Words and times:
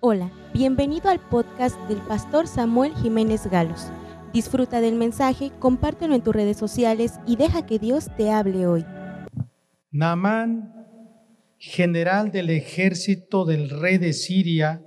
Hola, 0.00 0.30
bienvenido 0.52 1.08
al 1.08 1.20
podcast 1.20 1.80
del 1.88 2.02
pastor 2.02 2.46
Samuel 2.46 2.94
Jiménez 2.96 3.46
Galos. 3.46 3.90
Disfruta 4.34 4.82
del 4.82 4.94
mensaje, 4.94 5.52
compártelo 5.58 6.14
en 6.14 6.20
tus 6.20 6.34
redes 6.34 6.58
sociales 6.58 7.14
y 7.26 7.36
deja 7.36 7.64
que 7.64 7.78
Dios 7.78 8.10
te 8.14 8.30
hable 8.30 8.66
hoy. 8.66 8.84
Naamán, 9.90 10.86
general 11.56 12.30
del 12.30 12.50
ejército 12.50 13.46
del 13.46 13.70
rey 13.70 13.96
de 13.96 14.12
Siria, 14.12 14.82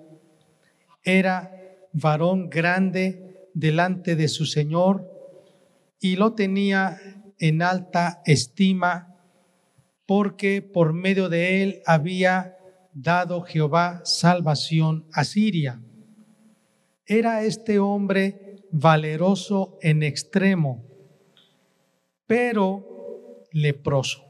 era 1.04 1.56
varón 1.92 2.48
grande 2.48 3.50
delante 3.56 4.16
de 4.16 4.28
su 4.28 4.46
señor 4.46 5.10
y 6.00 6.18
lo 6.18 6.34
tenía 6.34 7.00
en 7.40 7.64
alta 7.64 8.22
estima 8.26 9.16
porque 10.06 10.62
por 10.62 10.94
medio 10.94 11.30
de 11.30 11.64
él 11.64 11.82
había 11.88 12.59
dado 12.94 13.42
Jehová 13.42 14.02
salvación 14.04 15.06
a 15.14 15.24
Siria. 15.24 15.82
Era 17.06 17.44
este 17.44 17.80
hombre 17.80 18.64
valeroso 18.72 19.78
en 19.82 20.04
extremo, 20.04 20.84
pero 22.28 23.46
leproso. 23.52 24.26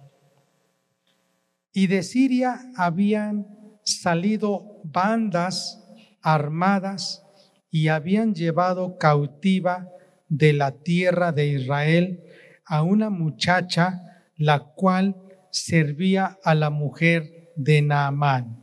Y 1.74 1.88
de 1.88 2.04
Siria 2.04 2.60
habían 2.76 3.48
salido 3.84 4.82
bandas 4.84 5.84
armadas 6.22 7.24
y 7.72 7.88
habían 7.90 8.34
llevado 8.34 8.98
cautiva 8.98 9.90
de 10.28 10.54
la 10.54 10.72
tierra 10.72 11.32
de 11.32 11.48
Israel 11.48 12.24
a 12.66 12.84
una 12.84 13.10
muchacha, 13.10 14.24
la 14.36 14.60
cual 14.60 15.16
servía 15.52 16.38
a 16.44 16.56
la 16.56 16.70
mujer 16.70 17.39
de 17.60 17.82
Naamán. 17.82 18.58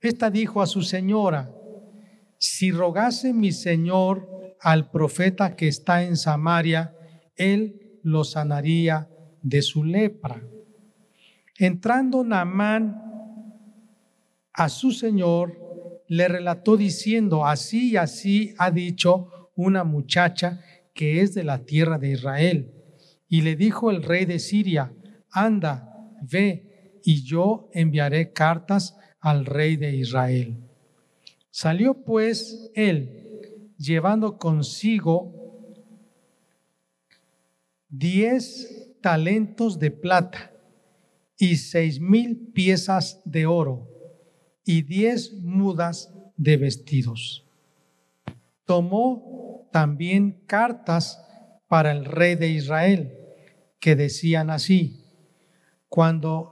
Esta 0.00 0.30
dijo 0.30 0.62
a 0.62 0.66
su 0.66 0.82
señora, 0.82 1.50
si 2.38 2.70
rogase 2.70 3.32
mi 3.32 3.50
señor 3.50 4.56
al 4.60 4.90
profeta 4.90 5.56
que 5.56 5.66
está 5.66 6.04
en 6.04 6.16
Samaria, 6.16 6.94
él 7.34 7.98
lo 8.04 8.22
sanaría 8.22 9.08
de 9.42 9.60
su 9.60 9.82
lepra. 9.82 10.40
Entrando 11.58 12.22
Naamán 12.22 13.02
a 14.52 14.68
su 14.68 14.92
señor, 14.92 15.58
le 16.06 16.28
relató 16.28 16.76
diciendo, 16.76 17.44
así 17.44 17.92
y 17.92 17.96
así 17.96 18.54
ha 18.58 18.70
dicho 18.70 19.50
una 19.56 19.82
muchacha 19.82 20.60
que 20.94 21.22
es 21.22 21.34
de 21.34 21.42
la 21.42 21.64
tierra 21.64 21.98
de 21.98 22.12
Israel. 22.12 22.72
Y 23.28 23.40
le 23.40 23.56
dijo 23.56 23.90
el 23.90 24.02
rey 24.02 24.26
de 24.26 24.38
Siria, 24.38 24.92
anda, 25.30 25.88
ve, 26.20 26.71
y 27.04 27.24
yo 27.24 27.68
enviaré 27.72 28.32
cartas 28.32 28.96
al 29.20 29.44
rey 29.44 29.76
de 29.76 29.96
Israel. 29.96 30.56
Salió 31.50 32.02
pues 32.04 32.70
él, 32.74 33.72
llevando 33.78 34.38
consigo 34.38 35.42
diez 37.88 38.96
talentos 39.00 39.78
de 39.78 39.90
plata 39.90 40.52
y 41.36 41.56
seis 41.56 42.00
mil 42.00 42.52
piezas 42.52 43.20
de 43.24 43.46
oro 43.46 43.88
y 44.64 44.82
diez 44.82 45.32
mudas 45.34 46.14
de 46.36 46.56
vestidos. 46.56 47.44
Tomó 48.64 49.68
también 49.72 50.42
cartas 50.46 51.20
para 51.68 51.92
el 51.92 52.04
rey 52.04 52.36
de 52.36 52.48
Israel, 52.48 53.18
que 53.80 53.96
decían 53.96 54.50
así, 54.50 55.04
cuando 55.88 56.51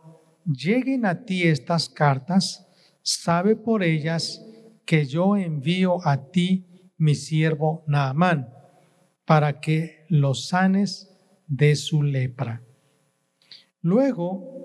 lleguen 0.52 1.06
a 1.06 1.24
ti 1.24 1.44
estas 1.44 1.88
cartas, 1.88 2.66
sabe 3.02 3.56
por 3.56 3.82
ellas 3.82 4.44
que 4.84 5.06
yo 5.06 5.36
envío 5.36 6.06
a 6.06 6.30
ti 6.30 6.66
mi 6.96 7.14
siervo 7.14 7.84
Naamán, 7.86 8.52
para 9.24 9.60
que 9.60 10.04
lo 10.08 10.34
sanes 10.34 11.08
de 11.46 11.76
su 11.76 12.02
lepra. 12.02 12.62
Luego 13.80 14.60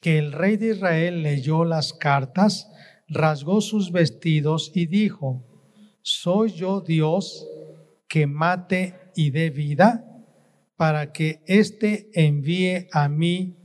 que 0.00 0.18
el 0.18 0.32
rey 0.32 0.56
de 0.56 0.74
Israel 0.74 1.22
leyó 1.22 1.64
las 1.64 1.92
cartas, 1.92 2.70
rasgó 3.08 3.60
sus 3.60 3.90
vestidos 3.90 4.70
y 4.74 4.86
dijo, 4.86 5.44
¿soy 6.02 6.50
yo 6.50 6.80
Dios 6.80 7.46
que 8.06 8.26
mate 8.26 8.94
y 9.14 9.30
dé 9.30 9.50
vida 9.50 10.04
para 10.76 11.12
que 11.12 11.42
éste 11.46 12.10
envíe 12.12 12.86
a 12.92 13.08
mí 13.08 13.56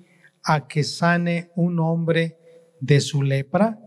a 0.43 0.67
que 0.67 0.83
sane 0.83 1.51
un 1.55 1.79
hombre 1.79 2.37
de 2.79 2.99
su 2.99 3.23
lepra? 3.23 3.79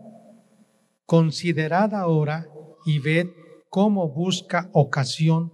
Considerad 1.05 1.93
ahora 1.93 2.47
y 2.85 2.99
ved 2.99 3.27
cómo 3.69 4.09
busca 4.09 4.69
ocasión 4.73 5.53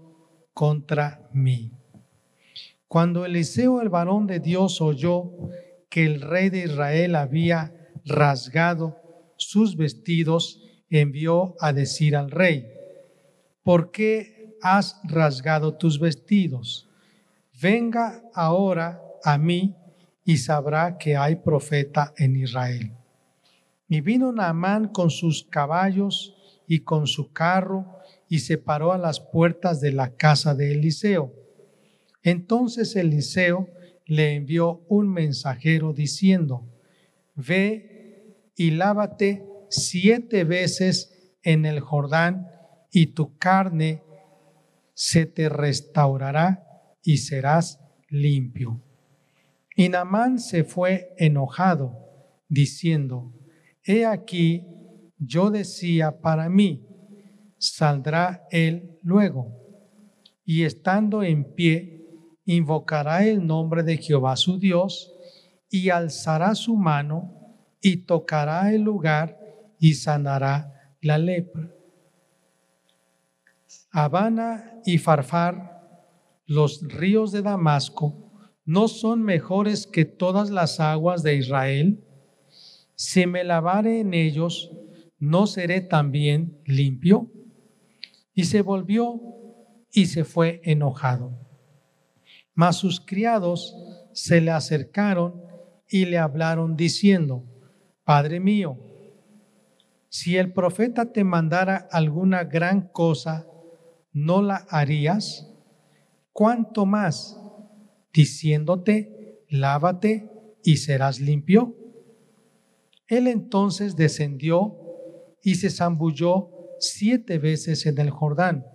contra 0.54 1.30
mí. 1.34 1.72
Cuando 2.88 3.26
Eliseo, 3.26 3.82
el 3.82 3.90
varón 3.90 4.28
de 4.28 4.40
Dios, 4.40 4.80
oyó 4.80 5.32
que 5.90 6.06
el 6.06 6.22
rey 6.22 6.50
de 6.50 6.66
Israel 6.66 7.16
había 7.16 7.74
rasgado 8.06 8.98
sus 9.38 9.76
vestidos, 9.76 10.62
envió 10.90 11.56
a 11.60 11.74
decir 11.74 12.16
al 12.16 12.30
rey, 12.30 12.68
¿por 13.64 13.92
qué 13.92 14.56
has 14.62 15.00
rasgado 15.04 15.76
tus 15.76 16.00
vestidos? 16.00 16.88
Venga 17.60 18.22
ahora 18.34 19.02
a 19.24 19.38
mí 19.38 19.76
y 20.26 20.38
sabrá 20.38 20.98
que 20.98 21.16
hay 21.18 21.38
profeta 21.38 22.14
en 22.18 22.36
Israel. 22.36 22.94
Y 23.88 24.02
vino 24.02 24.32
Naamán 24.32 24.88
con 24.88 25.10
sus 25.10 25.44
caballos 25.44 26.36
y 26.68 26.80
con 26.80 27.08
su 27.08 27.32
carro 27.32 27.86
y 28.30 28.40
se 28.40 28.58
paró 28.58 28.94
a 28.94 28.98
las 28.98 29.20
puertas 29.20 29.82
de 29.82 29.92
la 29.92 30.16
casa 30.16 30.56
de 30.56 30.72
Eliseo. 30.72 31.34
Entonces 32.24 32.96
Eliseo 32.96 33.68
le 34.06 34.36
envió 34.36 34.82
un 34.88 35.12
mensajero 35.12 35.94
diciendo, 35.94 36.68
ve 37.36 38.52
y 38.56 38.72
lávate 38.72 39.46
siete 39.70 40.44
veces 40.44 41.36
en 41.44 41.66
el 41.66 41.80
Jordán 41.80 42.48
y 42.92 43.08
tu 43.08 43.38
carne 43.38 44.04
se 44.94 45.26
te 45.26 45.50
restaurará 45.50 46.64
y 47.04 47.18
serás 47.18 47.80
limpio. 48.10 48.82
Y 49.76 49.90
Namán 49.90 50.40
se 50.40 50.64
fue 50.64 51.14
enojado, 51.18 51.98
diciendo, 52.48 53.34
He 53.84 54.06
aquí, 54.06 54.66
yo 55.18 55.50
decía 55.50 56.22
para 56.22 56.50
mí, 56.50 56.88
saldrá 57.58 58.46
él 58.52 59.00
luego. 59.02 59.60
Y 60.46 60.64
estando 60.64 61.24
en 61.24 61.56
pie, 61.56 62.06
invocará 62.46 63.26
el 63.26 63.46
nombre 63.46 63.84
de 63.84 63.98
Jehová 63.98 64.36
su 64.36 64.60
Dios 64.60 65.14
y 65.70 65.90
alzará 65.90 66.56
su 66.56 66.76
mano 66.76 67.34
y 67.82 67.98
tocará 68.06 68.72
el 68.74 68.82
lugar 68.82 69.40
y 69.80 69.96
sanará 69.96 70.96
la 71.02 71.18
lepra. 71.18 71.72
Habana 73.92 74.82
y 74.86 74.98
Farfar, 74.98 75.82
los 76.46 76.82
ríos 76.82 77.32
de 77.32 77.42
Damasco, 77.42 78.23
¿no 78.66 78.88
son 78.88 79.22
mejores 79.22 79.88
que 79.88 80.06
todas 80.06 80.50
las 80.50 80.80
aguas 80.80 81.24
de 81.24 81.36
Israel? 81.36 82.04
Si 82.96 83.26
me 83.26 83.44
lavare 83.44 84.00
en 84.00 84.14
ellos, 84.14 84.72
¿no 85.20 85.48
seré 85.48 85.82
también 85.82 86.62
limpio? 86.66 87.32
Y 88.34 88.46
se 88.46 88.62
volvió 88.62 89.22
y 89.92 90.08
se 90.08 90.24
fue 90.24 90.62
enojado. 90.64 91.32
Mas 92.56 92.78
sus 92.78 93.00
criados 93.00 93.76
se 94.14 94.42
le 94.42 94.52
acercaron 94.52 95.42
y 95.90 96.06
le 96.06 96.18
hablaron 96.18 96.76
diciendo, 96.76 97.44
Padre 98.04 98.40
mío, 98.40 98.78
si 100.10 100.38
el 100.38 100.54
profeta 100.54 101.12
te 101.12 101.24
mandara 101.24 101.88
alguna 101.92 102.44
gran 102.44 102.88
cosa, 102.90 103.48
¿no 104.12 104.42
la 104.42 104.58
harías? 104.70 105.50
¿Cuánto 106.32 106.86
más? 106.86 107.40
Diciéndote, 108.14 109.44
lávate 109.50 110.30
y 110.64 110.78
serás 110.78 111.20
limpio. 111.20 111.76
Él 113.08 113.28
entonces 113.28 113.96
descendió 113.96 114.78
y 115.42 115.56
se 115.56 115.70
zambulló 115.70 116.50
siete 116.80 117.38
veces 117.40 117.86
en 117.86 118.00
el 118.00 118.12
Jordán, 118.12 118.66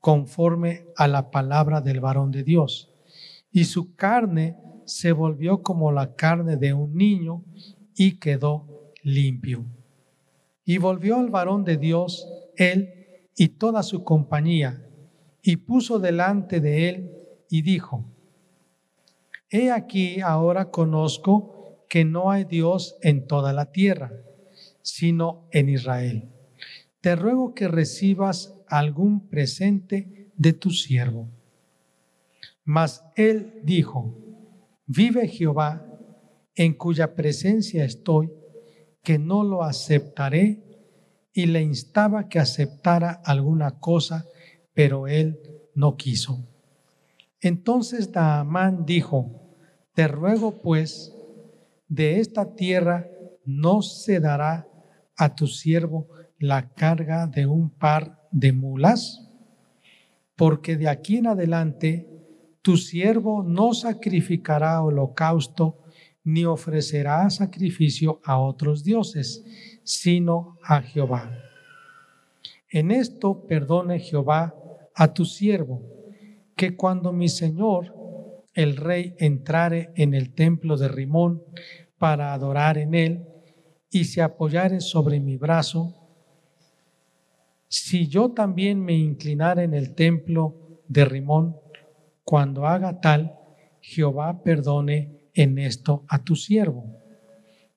conforme 0.00 0.86
a 0.96 1.08
la 1.08 1.30
palabra 1.30 1.80
del 1.80 2.00
varón 2.00 2.30
de 2.30 2.42
Dios 2.42 2.90
y 3.52 3.64
su 3.64 3.94
carne 3.94 4.56
se 4.84 5.12
volvió 5.12 5.62
como 5.62 5.92
la 5.92 6.14
carne 6.14 6.56
de 6.56 6.72
un 6.72 6.94
niño 6.94 7.44
y 7.96 8.18
quedó 8.18 8.92
limpio. 9.02 9.64
Y 10.64 10.78
volvió 10.78 11.16
al 11.16 11.30
varón 11.30 11.64
de 11.64 11.76
Dios, 11.76 12.28
él 12.56 12.92
y 13.36 13.48
toda 13.48 13.82
su 13.82 14.04
compañía, 14.04 14.86
y 15.42 15.56
puso 15.56 15.98
delante 15.98 16.60
de 16.60 16.88
él 16.88 17.10
y 17.48 17.62
dijo, 17.62 18.04
He 19.50 19.70
aquí 19.70 20.20
ahora 20.20 20.70
conozco 20.70 21.84
que 21.88 22.04
no 22.04 22.30
hay 22.30 22.44
Dios 22.44 22.96
en 23.02 23.26
toda 23.26 23.52
la 23.52 23.72
tierra, 23.72 24.12
sino 24.82 25.48
en 25.50 25.68
Israel. 25.68 26.30
te 27.00 27.16
ruego 27.16 27.54
que 27.54 27.68
recibas 27.68 28.54
algún 28.68 29.28
presente 29.28 30.30
de 30.36 30.52
tu 30.52 30.70
siervo. 30.70 31.28
Mas 32.64 33.04
él 33.16 33.60
dijo, 33.64 34.14
vive 34.86 35.26
Jehová, 35.28 35.86
en 36.54 36.74
cuya 36.74 37.14
presencia 37.14 37.84
estoy, 37.84 38.30
que 39.02 39.18
no 39.18 39.44
lo 39.44 39.62
aceptaré, 39.62 40.62
y 41.32 41.46
le 41.46 41.62
instaba 41.62 42.28
que 42.28 42.38
aceptara 42.38 43.12
alguna 43.24 43.78
cosa, 43.78 44.26
pero 44.74 45.06
él 45.06 45.38
no 45.74 45.96
quiso. 45.96 46.44
Entonces 47.40 48.12
Daamán 48.12 48.84
dijo, 48.84 49.39
te 50.00 50.08
ruego 50.08 50.62
pues, 50.62 51.14
de 51.86 52.20
esta 52.20 52.54
tierra 52.54 53.06
no 53.44 53.82
se 53.82 54.18
dará 54.18 54.66
a 55.14 55.34
tu 55.34 55.46
siervo 55.46 56.08
la 56.38 56.70
carga 56.70 57.26
de 57.26 57.44
un 57.44 57.68
par 57.68 58.26
de 58.30 58.50
mulas, 58.54 59.30
porque 60.36 60.78
de 60.78 60.88
aquí 60.88 61.18
en 61.18 61.26
adelante 61.26 62.08
tu 62.62 62.78
siervo 62.78 63.42
no 63.42 63.74
sacrificará 63.74 64.82
holocausto 64.82 65.82
ni 66.24 66.46
ofrecerá 66.46 67.28
sacrificio 67.28 68.22
a 68.24 68.38
otros 68.38 68.82
dioses, 68.82 69.44
sino 69.84 70.56
a 70.62 70.80
Jehová. 70.80 71.30
En 72.70 72.90
esto 72.90 73.46
perdone 73.46 73.98
Jehová 73.98 74.54
a 74.94 75.12
tu 75.12 75.26
siervo, 75.26 75.82
que 76.56 76.74
cuando 76.74 77.12
mi 77.12 77.28
señor, 77.28 77.99
el 78.54 78.76
rey, 78.76 79.14
entrare 79.18 79.90
en 79.96 80.14
el 80.14 80.34
templo 80.34 80.76
de 80.76 80.88
Rimón 80.88 81.42
para 81.98 82.32
adorar 82.32 82.78
en 82.78 82.94
él, 82.94 83.26
y 83.90 84.04
se 84.04 84.22
apoyare 84.22 84.80
sobre 84.80 85.20
mi 85.20 85.36
brazo, 85.36 85.96
si 87.68 88.08
yo 88.08 88.32
también 88.32 88.84
me 88.84 88.94
inclinare 88.94 89.62
en 89.62 89.74
el 89.74 89.94
templo 89.94 90.80
de 90.88 91.04
Rimón, 91.04 91.56
cuando 92.24 92.66
haga 92.66 93.00
tal, 93.00 93.36
Jehová 93.80 94.42
perdone 94.42 95.30
en 95.34 95.58
esto 95.58 96.04
a 96.08 96.22
tu 96.22 96.34
siervo. 96.34 96.84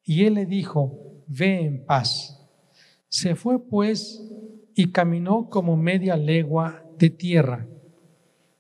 Y 0.04 0.25
él 0.25 0.36
le 0.36 0.46
dijo, 0.46 1.24
ve 1.28 1.62
en 1.62 1.86
paz. 1.86 2.40
Se 3.08 3.36
fue 3.36 3.64
pues 3.68 4.28
y 4.75 4.92
caminó 4.92 5.50
como 5.50 5.78
media 5.78 6.18
legua 6.18 6.84
de 6.98 7.12
tierra. 7.12 7.68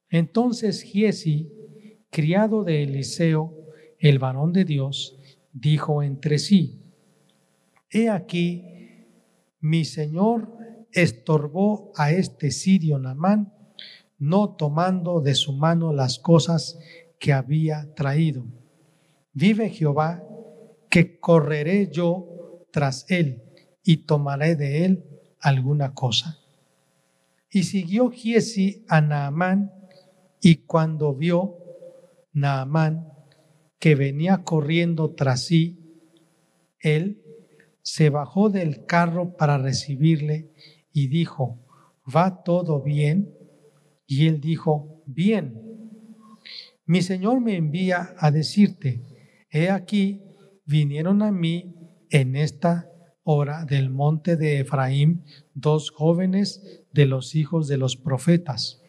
Entonces 0.09 0.83
Giesi, 0.83 1.51
criado 2.13 2.63
de 2.63 2.83
Eliseo, 2.83 3.51
el 3.97 4.19
varón 4.19 4.53
de 4.53 4.63
Dios, 4.63 5.17
dijo 5.51 6.03
entre 6.03 6.37
sí, 6.37 6.79
He 7.89 8.09
aquí, 8.09 8.63
mi 9.59 9.83
señor 9.83 10.55
estorbó 10.91 11.91
a 11.95 12.11
este 12.11 12.51
sirio 12.51 12.99
Namán, 12.99 13.51
no 14.19 14.51
tomando 14.51 15.21
de 15.21 15.33
su 15.33 15.53
mano 15.53 15.91
las 15.91 16.19
cosas 16.19 16.79
que 17.19 17.33
había 17.33 17.93
traído. 17.95 18.45
Vive 19.33 19.69
Jehová, 19.69 20.23
que 20.89 21.19
correré 21.19 21.89
yo 21.91 22.63
tras 22.71 23.09
él 23.09 23.41
y 23.83 23.97
tomaré 23.97 24.55
de 24.55 24.85
él 24.85 25.03
alguna 25.39 25.95
cosa. 25.95 26.37
Y 27.49 27.63
siguió 27.63 28.11
Giesi 28.11 28.85
a 28.87 29.01
Naamán, 29.01 29.73
y 30.41 30.57
cuando 30.57 31.15
vio 31.15 31.62
Naamán 32.33 33.07
que 33.79 33.95
venía 33.95 34.43
corriendo 34.43 35.11
tras 35.11 35.45
sí, 35.45 35.79
él 36.79 37.21
se 37.81 38.09
bajó 38.09 38.49
del 38.49 38.85
carro 38.85 39.35
para 39.35 39.57
recibirle 39.57 40.51
y 40.91 41.07
dijo, 41.07 41.59
¿va 42.03 42.43
todo 42.43 42.81
bien? 42.81 43.33
Y 44.07 44.27
él 44.27 44.39
dijo, 44.39 45.03
bien. 45.05 45.59
Mi 46.85 47.01
Señor 47.01 47.41
me 47.41 47.55
envía 47.55 48.13
a 48.17 48.31
decirte, 48.31 49.01
he 49.49 49.69
aquí, 49.69 50.21
vinieron 50.65 51.21
a 51.21 51.31
mí 51.31 51.75
en 52.09 52.35
esta 52.35 52.89
hora 53.23 53.65
del 53.65 53.89
monte 53.89 54.35
de 54.35 54.59
Efraín 54.59 55.23
dos 55.53 55.91
jóvenes 55.91 56.83
de 56.91 57.05
los 57.05 57.35
hijos 57.35 57.67
de 57.67 57.77
los 57.77 57.95
profetas. 57.95 58.81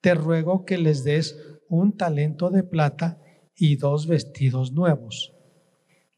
Te 0.00 0.14
ruego 0.14 0.64
que 0.64 0.78
les 0.78 1.04
des 1.04 1.36
un 1.76 1.96
talento 1.96 2.50
de 2.50 2.62
plata 2.62 3.18
y 3.56 3.76
dos 3.76 4.06
vestidos 4.06 4.72
nuevos. 4.72 5.32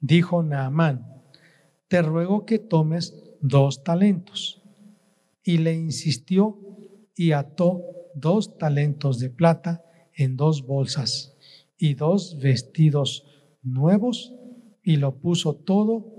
Dijo 0.00 0.42
Naamán, 0.42 1.22
te 1.86 2.02
ruego 2.02 2.44
que 2.44 2.58
tomes 2.58 3.14
dos 3.40 3.84
talentos. 3.84 4.62
Y 5.44 5.58
le 5.58 5.74
insistió 5.74 6.58
y 7.14 7.32
ató 7.32 7.82
dos 8.16 8.58
talentos 8.58 9.20
de 9.20 9.30
plata 9.30 9.84
en 10.12 10.36
dos 10.36 10.66
bolsas 10.66 11.36
y 11.78 11.94
dos 11.94 12.40
vestidos 12.40 13.24
nuevos 13.62 14.34
y 14.82 14.96
lo 14.96 15.20
puso 15.20 15.54
todo 15.54 16.12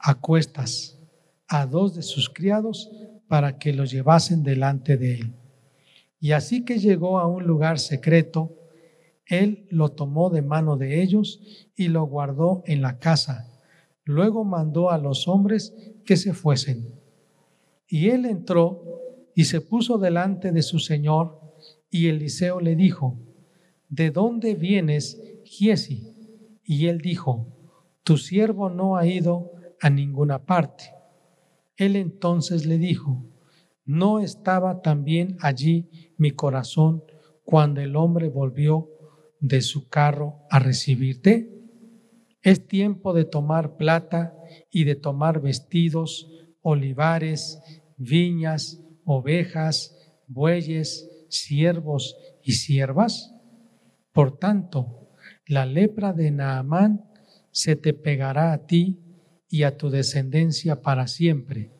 a 0.00 0.20
cuestas 0.20 0.98
a 1.46 1.66
dos 1.66 1.94
de 1.94 2.02
sus 2.02 2.28
criados 2.28 2.90
para 3.28 3.58
que 3.58 3.72
lo 3.72 3.84
llevasen 3.84 4.42
delante 4.42 4.96
de 4.96 5.14
él. 5.14 5.37
Y 6.20 6.32
así 6.32 6.64
que 6.64 6.78
llegó 6.78 7.18
a 7.18 7.26
un 7.26 7.44
lugar 7.44 7.78
secreto, 7.78 8.56
él 9.26 9.66
lo 9.70 9.90
tomó 9.90 10.30
de 10.30 10.42
mano 10.42 10.76
de 10.76 11.02
ellos 11.02 11.40
y 11.76 11.88
lo 11.88 12.04
guardó 12.04 12.62
en 12.66 12.82
la 12.82 12.98
casa 12.98 13.48
Luego 14.08 14.42
mandó 14.42 14.90
a 14.90 14.96
los 14.96 15.28
hombres 15.28 15.74
que 16.06 16.16
se 16.16 16.32
fuesen. 16.32 16.98
Y 17.86 18.08
él 18.08 18.24
entró 18.24 18.82
y 19.34 19.44
se 19.44 19.60
puso 19.60 19.98
delante 19.98 20.50
de 20.50 20.62
su 20.62 20.78
señor, 20.78 21.38
y 21.90 22.08
Eliseo 22.08 22.58
le 22.58 22.74
dijo, 22.74 23.18
¿de 23.90 24.10
dónde 24.10 24.54
vienes, 24.54 25.20
Giesi? 25.44 26.14
Y 26.64 26.86
él 26.86 27.02
dijo, 27.02 27.48
tu 28.02 28.16
siervo 28.16 28.70
no 28.70 28.96
ha 28.96 29.06
ido 29.06 29.52
a 29.78 29.90
ninguna 29.90 30.46
parte. 30.46 30.84
Él 31.76 31.94
entonces 31.94 32.64
le 32.64 32.78
dijo, 32.78 33.26
¿no 33.88 34.20
estaba 34.20 34.82
también 34.82 35.38
allí 35.40 36.12
mi 36.18 36.32
corazón 36.32 37.02
cuando 37.42 37.80
el 37.80 37.96
hombre 37.96 38.28
volvió 38.28 38.90
de 39.40 39.62
su 39.62 39.88
carro 39.88 40.42
a 40.50 40.58
recibirte? 40.58 41.50
Es 42.42 42.68
tiempo 42.68 43.14
de 43.14 43.24
tomar 43.24 43.78
plata 43.78 44.36
y 44.70 44.84
de 44.84 44.94
tomar 44.94 45.40
vestidos, 45.40 46.30
olivares, 46.60 47.62
viñas, 47.96 48.84
ovejas, 49.06 49.96
bueyes, 50.26 51.08
siervos 51.30 52.14
y 52.42 52.52
siervas. 52.52 53.34
Por 54.12 54.36
tanto, 54.36 55.08
la 55.46 55.64
lepra 55.64 56.12
de 56.12 56.30
Naamán 56.30 57.10
se 57.52 57.74
te 57.74 57.94
pegará 57.94 58.52
a 58.52 58.66
ti 58.66 59.00
y 59.48 59.62
a 59.62 59.78
tu 59.78 59.88
descendencia 59.88 60.82
para 60.82 61.08
siempre. 61.08 61.77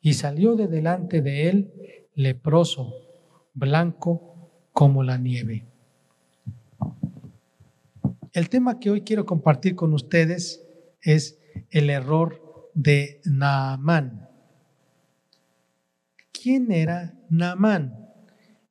Y 0.00 0.14
salió 0.14 0.56
de 0.56 0.66
delante 0.66 1.20
de 1.20 1.48
él 1.48 1.72
leproso, 2.14 2.94
blanco 3.54 4.50
como 4.72 5.02
la 5.02 5.18
nieve. 5.18 5.66
El 8.32 8.48
tema 8.48 8.78
que 8.78 8.90
hoy 8.90 9.02
quiero 9.02 9.26
compartir 9.26 9.74
con 9.74 9.92
ustedes 9.92 10.64
es 11.02 11.38
el 11.70 11.90
error 11.90 12.70
de 12.74 13.20
Naamán. 13.24 14.28
¿Quién 16.32 16.70
era 16.70 17.14
Naamán? 17.28 18.08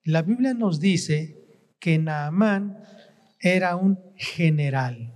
La 0.03 0.21
Biblia 0.21 0.53
nos 0.53 0.79
dice 0.79 1.37
que 1.79 1.99
Naamán 1.99 2.81
era 3.39 3.75
un 3.75 3.99
general. 4.15 5.13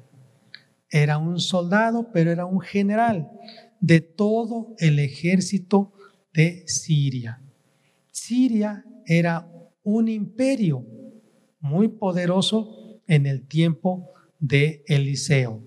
Era 0.89 1.17
un 1.17 1.39
soldado, 1.39 2.11
pero 2.11 2.31
era 2.31 2.45
un 2.45 2.59
general 2.59 3.31
de 3.79 4.01
todo 4.01 4.75
el 4.77 4.99
ejército 4.99 5.92
de 6.33 6.63
Siria. 6.67 7.41
Siria 8.11 8.83
era 9.05 9.47
un 9.83 10.07
imperio 10.07 10.85
muy 11.59 11.87
poderoso 11.87 13.01
en 13.07 13.25
el 13.25 13.47
tiempo 13.47 14.11
de 14.39 14.83
Eliseo. 14.87 15.63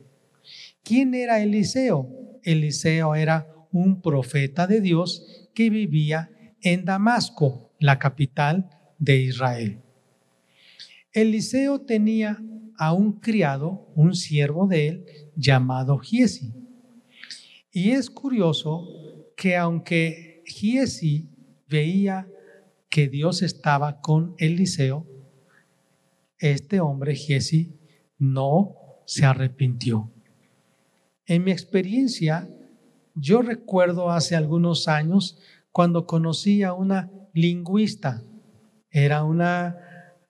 ¿Quién 0.83 1.15
era 1.15 1.43
Eliseo? 1.43 2.39
Eliseo 2.43 3.15
era 3.15 3.53
un 3.73 4.01
profeta 4.01 4.67
de 4.67 4.81
Dios 4.81 5.49
que 5.55 5.71
vivía 5.71 6.31
en 6.63 6.85
Damasco, 6.85 7.73
la 7.79 7.99
capital 7.99 8.71
de 8.99 9.17
Israel. 9.19 9.81
Eliseo 11.13 11.81
tenía 11.81 12.43
a 12.79 12.93
un 12.93 13.21
criado, 13.21 13.89
un 13.95 14.15
siervo 14.15 14.67
de 14.67 14.89
él, 14.89 15.07
llamado 15.35 15.99
Giesi. 15.99 16.53
Y 17.73 17.91
es 17.91 18.11
curioso 18.11 19.33
que 19.37 19.57
aunque 19.57 20.36
Giesi 20.47 21.29
veía 21.69 22.29
que 22.89 23.09
Dios 23.09 23.43
estaba 23.43 24.01
con 24.01 24.35
Eliseo, 24.39 25.07
este 26.39 26.81
hombre 26.81 27.15
Giesi 27.15 27.79
no 28.19 28.77
se 29.07 29.25
arrepintió. 29.25 30.13
En 31.27 31.45
mi 31.45 31.51
experiencia, 31.51 32.49
yo 33.15 33.43
recuerdo 33.43 34.11
hace 34.11 34.37
algunos 34.37 34.89
años 34.89 35.39
cuando 35.73 36.07
conocí 36.07 36.63
a 36.63 36.73
una 36.73 37.11
lingüista. 37.33 38.23
Era 38.91 39.25
una 39.25 39.77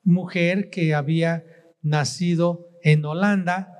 mujer 0.03 0.71
que 0.71 0.95
había 0.95 1.45
nacido 1.83 2.69
en 2.83 3.05
Holanda 3.05 3.73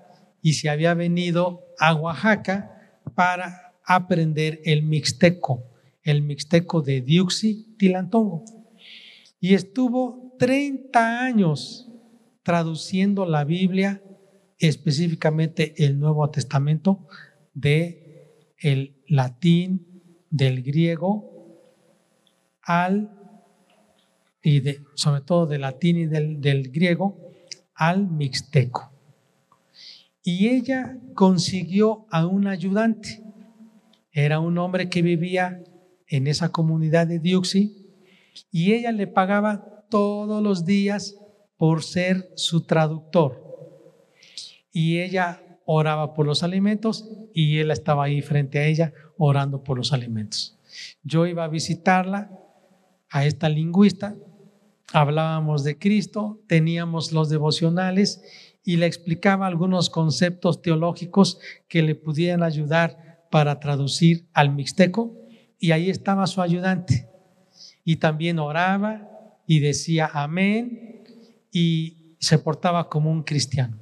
y 0.43 0.55
se 0.55 0.69
había 0.69 0.95
venido 0.95 1.65
a 1.79 1.95
Oaxaca 1.95 3.01
para 3.15 3.75
aprender 3.85 4.61
el 4.65 4.83
mixteco, 4.83 5.65
el 6.07 6.23
mixteco 6.23 6.83
de 6.83 7.01
Diuxi 7.03 7.75
Tilantongo. 7.77 8.45
Y 9.41 9.55
estuvo 9.55 10.37
30 10.39 11.25
años 11.25 11.91
traduciendo 12.45 13.27
la 13.27 13.43
Biblia, 13.43 14.01
específicamente 14.59 15.75
el 15.85 15.99
Nuevo 15.99 16.31
Testamento, 16.31 17.09
de 17.55 18.55
el 18.59 19.03
latín, 19.09 20.01
del 20.31 20.63
griego, 20.63 21.61
al, 22.63 23.11
y 24.43 24.61
de, 24.61 24.85
sobre 24.95 25.23
todo 25.23 25.47
del 25.47 25.63
latín 25.63 25.97
y 25.97 26.07
del, 26.07 26.41
del 26.41 26.71
griego, 26.71 27.33
al 27.75 28.09
mixteco. 28.09 28.93
Y 30.23 30.49
ella 30.49 30.99
consiguió 31.15 32.07
a 32.11 32.27
un 32.27 32.47
ayudante. 32.47 33.25
Era 34.13 34.39
un 34.39 34.57
hombre 34.59 34.89
que 34.89 35.03
vivía 35.03 35.63
en 36.09 36.27
esa 36.27 36.51
comunidad 36.51 37.07
de 37.07 37.19
Diuxi 37.19 37.87
y 38.51 38.73
ella 38.73 38.93
le 38.93 39.07
pagaba 39.07 39.87
todos 39.91 40.43
los 40.43 40.65
días 40.65 41.17
por 41.57 41.83
ser 41.83 42.31
su 42.37 42.63
traductor. 42.63 43.43
Y 44.73 45.01
ella 45.01 45.43
oraba 45.65 46.15
por 46.15 46.27
los 46.27 46.43
alimentos 46.43 47.09
y 47.35 47.59
él 47.59 47.71
estaba 47.71 48.05
ahí 48.05 48.23
frente 48.23 48.59
a 48.59 48.67
ella 48.67 48.93
orando 49.19 49.65
por 49.65 49.79
los 49.79 49.93
alimentos. 49.93 50.59
Yo 51.03 51.27
iba 51.27 51.45
a 51.45 51.49
visitarla, 51.49 52.31
a 53.09 53.25
esta 53.25 53.49
lingüista, 53.49 54.17
hablábamos 54.93 55.65
de 55.65 55.79
Cristo, 55.79 56.43
teníamos 56.47 57.13
los 57.13 57.29
devocionales 57.29 58.23
y 58.65 58.77
le 58.77 58.87
explicaba 58.87 59.47
algunos 59.47 59.91
conceptos 59.91 60.61
teológicos 60.61 61.39
que 61.69 61.83
le 61.83 61.95
pudieran 61.95 62.43
ayudar 62.43 63.25
para 63.31 63.59
traducir 63.61 64.27
al 64.33 64.53
mixteco 64.53 65.26
y 65.59 65.73
ahí 65.73 65.91
estaba 65.91 66.27
su 66.27 66.43
ayudante. 66.43 67.09
Y 67.85 67.97
también 67.97 68.39
oraba 68.39 69.09
y 69.47 69.61
decía 69.61 70.11
amén 70.13 71.05
y 71.53 72.17
se 72.19 72.39
portaba 72.39 72.89
como 72.89 73.11
un 73.11 73.23
cristiano. 73.23 73.79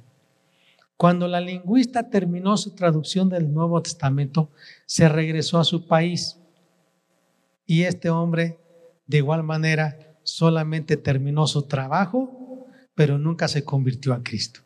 Cuando 0.97 1.27
la 1.27 1.41
lingüista 1.41 2.09
terminó 2.09 2.55
su 2.55 2.71
traducción 2.75 3.29
del 3.29 3.53
Nuevo 3.53 3.81
Testamento, 3.81 4.51
se 4.85 5.09
regresó 5.09 5.59
a 5.59 5.65
su 5.65 5.87
país 5.87 6.37
y 7.65 7.83
este 7.83 8.09
hombre, 8.09 8.59
de 9.07 9.17
igual 9.17 9.43
manera, 9.43 10.17
solamente 10.23 10.97
terminó 10.97 11.47
su 11.47 11.63
trabajo, 11.63 12.67
pero 12.93 13.17
nunca 13.17 13.47
se 13.47 13.65
convirtió 13.65 14.13
a 14.13 14.23
Cristo. 14.23 14.61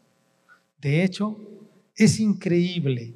De 0.80 1.04
hecho, 1.04 1.38
es 1.96 2.20
increíble 2.20 3.16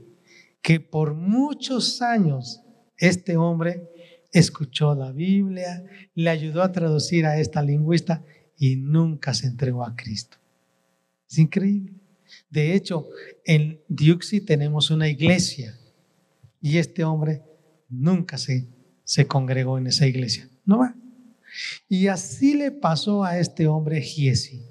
que 0.62 0.80
por 0.80 1.14
muchos 1.14 2.02
años 2.02 2.63
este 2.98 3.38
hombre 3.38 3.90
escuchó 4.32 4.96
la 4.96 5.12
Biblia, 5.12 5.86
le 6.16 6.30
ayudó 6.30 6.64
a 6.64 6.72
traducir 6.72 7.26
a 7.26 7.40
esta 7.40 7.62
lingüista 7.62 8.24
y 8.58 8.76
nunca 8.76 9.34
se 9.34 9.48
entregó 9.48 9.86
a 9.86 9.96
Cristo. 9.96 10.38
Es 11.30 11.38
increíble. 11.38 11.94
De 12.50 12.74
hecho, 12.74 13.08
en 13.46 13.80
Diuxi 13.88 14.42
tenemos 14.42 14.90
una 14.90 15.08
iglesia 15.08 15.78
y 16.62 16.78
este 16.78 17.04
hombre 17.04 17.44
nunca 17.90 18.38
se, 18.38 18.68
se 19.04 19.28
congregó 19.28 19.78
en 19.78 19.88
esa 19.88 20.08
iglesia. 20.08 20.50
No 20.66 20.80
va. 20.80 20.96
Y 21.88 22.08
así 22.08 22.56
le 22.56 22.72
pasó 22.72 23.24
a 23.24 23.38
este 23.38 23.68
hombre 23.68 24.02
Giesi. 24.02 24.64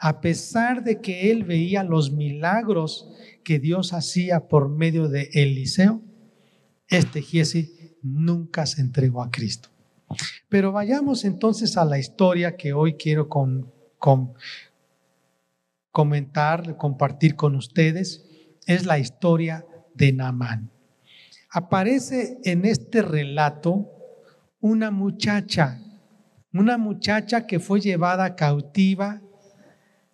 A 0.00 0.20
pesar 0.20 0.84
de 0.84 1.00
que 1.00 1.30
él 1.30 1.44
veía 1.44 1.82
los 1.82 2.12
milagros 2.12 3.10
que 3.44 3.58
Dios 3.58 3.92
hacía 3.92 4.48
por 4.48 4.68
medio 4.68 5.08
de 5.08 5.30
Eliseo, 5.32 6.02
este 6.88 7.22
Giesi 7.22 7.96
nunca 8.02 8.66
se 8.66 8.80
entregó 8.80 9.22
a 9.22 9.30
Cristo. 9.30 9.68
Pero 10.48 10.72
vayamos 10.72 11.24
entonces 11.24 11.76
a 11.76 11.84
la 11.84 11.98
historia 11.98 12.56
que 12.56 12.72
hoy 12.72 12.94
quiero 12.94 13.28
comentar, 15.90 16.76
compartir 16.76 17.36
con 17.36 17.54
ustedes. 17.54 18.24
Es 18.66 18.86
la 18.86 18.98
historia 18.98 19.66
de 19.94 20.12
Naamán. 20.12 20.70
Aparece 21.50 22.38
en 22.44 22.64
este 22.64 23.02
relato 23.02 23.90
una 24.60 24.90
muchacha, 24.90 25.80
una 26.52 26.78
muchacha 26.78 27.46
que 27.46 27.60
fue 27.60 27.80
llevada 27.80 28.34
cautiva 28.34 29.20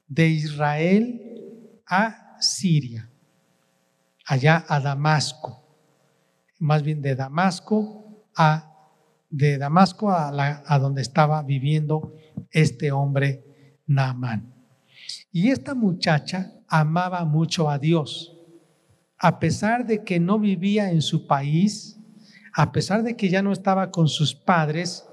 de 0.08 0.28
Israel 0.28 1.80
a 1.86 2.36
Siria, 2.40 3.10
allá 4.26 4.64
a 4.68 4.80
Damasco, 4.80 5.63
más 6.64 6.82
bien 6.82 7.02
de 7.02 7.14
Damasco 7.14 8.24
a 8.34 8.70
de 9.28 9.58
Damasco 9.58 10.10
a, 10.10 10.62
a 10.64 10.78
donde 10.78 11.02
estaba 11.02 11.42
viviendo 11.42 12.14
este 12.50 12.90
hombre 12.92 13.82
Naamán. 13.86 14.54
Y 15.30 15.50
esta 15.50 15.74
muchacha 15.74 16.52
amaba 16.68 17.24
mucho 17.24 17.68
a 17.68 17.78
Dios. 17.78 18.34
A 19.18 19.40
pesar 19.40 19.86
de 19.86 20.04
que 20.04 20.20
no 20.20 20.38
vivía 20.38 20.90
en 20.90 21.02
su 21.02 21.26
país, 21.26 21.98
a 22.54 22.70
pesar 22.70 23.02
de 23.02 23.16
que 23.16 23.28
ya 23.28 23.42
no 23.42 23.52
estaba 23.52 23.90
con 23.90 24.08
sus 24.08 24.34
padres, 24.34 25.04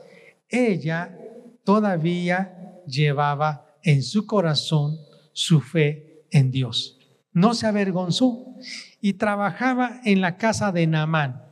ella 0.48 1.18
todavía 1.64 2.82
llevaba 2.86 3.66
en 3.84 4.04
su 4.04 4.26
corazón 4.28 4.98
su 5.34 5.60
fe 5.60 6.26
en 6.30 6.52
Dios. 6.52 7.01
No 7.34 7.54
se 7.54 7.68
avergonzó 7.68 8.56
y 9.00 9.14
trabajaba 9.14 10.02
en 10.04 10.22
la 10.22 10.38
casa 10.38 10.72
de 10.72 10.88
Naamán. 10.88 11.44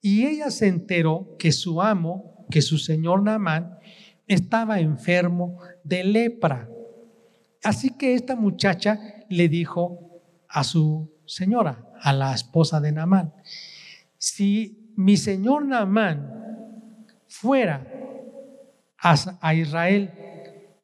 Y 0.00 0.26
ella 0.26 0.50
se 0.50 0.68
enteró 0.68 1.36
que 1.38 1.52
su 1.52 1.80
amo, 1.80 2.46
que 2.50 2.60
su 2.60 2.78
señor 2.78 3.22
Naamán, 3.22 3.78
estaba 4.26 4.80
enfermo 4.80 5.58
de 5.82 6.04
lepra. 6.04 6.68
Así 7.62 7.90
que 7.90 8.14
esta 8.14 8.36
muchacha 8.36 8.98
le 9.28 9.48
dijo 9.48 10.22
a 10.48 10.64
su 10.64 11.10
señora, 11.26 11.90
a 12.00 12.12
la 12.12 12.34
esposa 12.34 12.80
de 12.80 12.92
Naamán, 12.92 13.32
si 14.18 14.92
mi 14.96 15.16
señor 15.16 15.66
Naamán 15.66 16.44
fuera 17.26 17.86
a, 18.98 19.54
Israel 19.54 20.12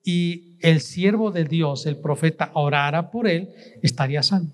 y 0.04 0.49
el 0.60 0.80
siervo 0.80 1.30
de 1.30 1.44
Dios, 1.44 1.86
el 1.86 1.96
profeta, 1.96 2.50
orara 2.54 3.10
por 3.10 3.26
él, 3.28 3.50
estaría 3.82 4.22
sano. 4.22 4.50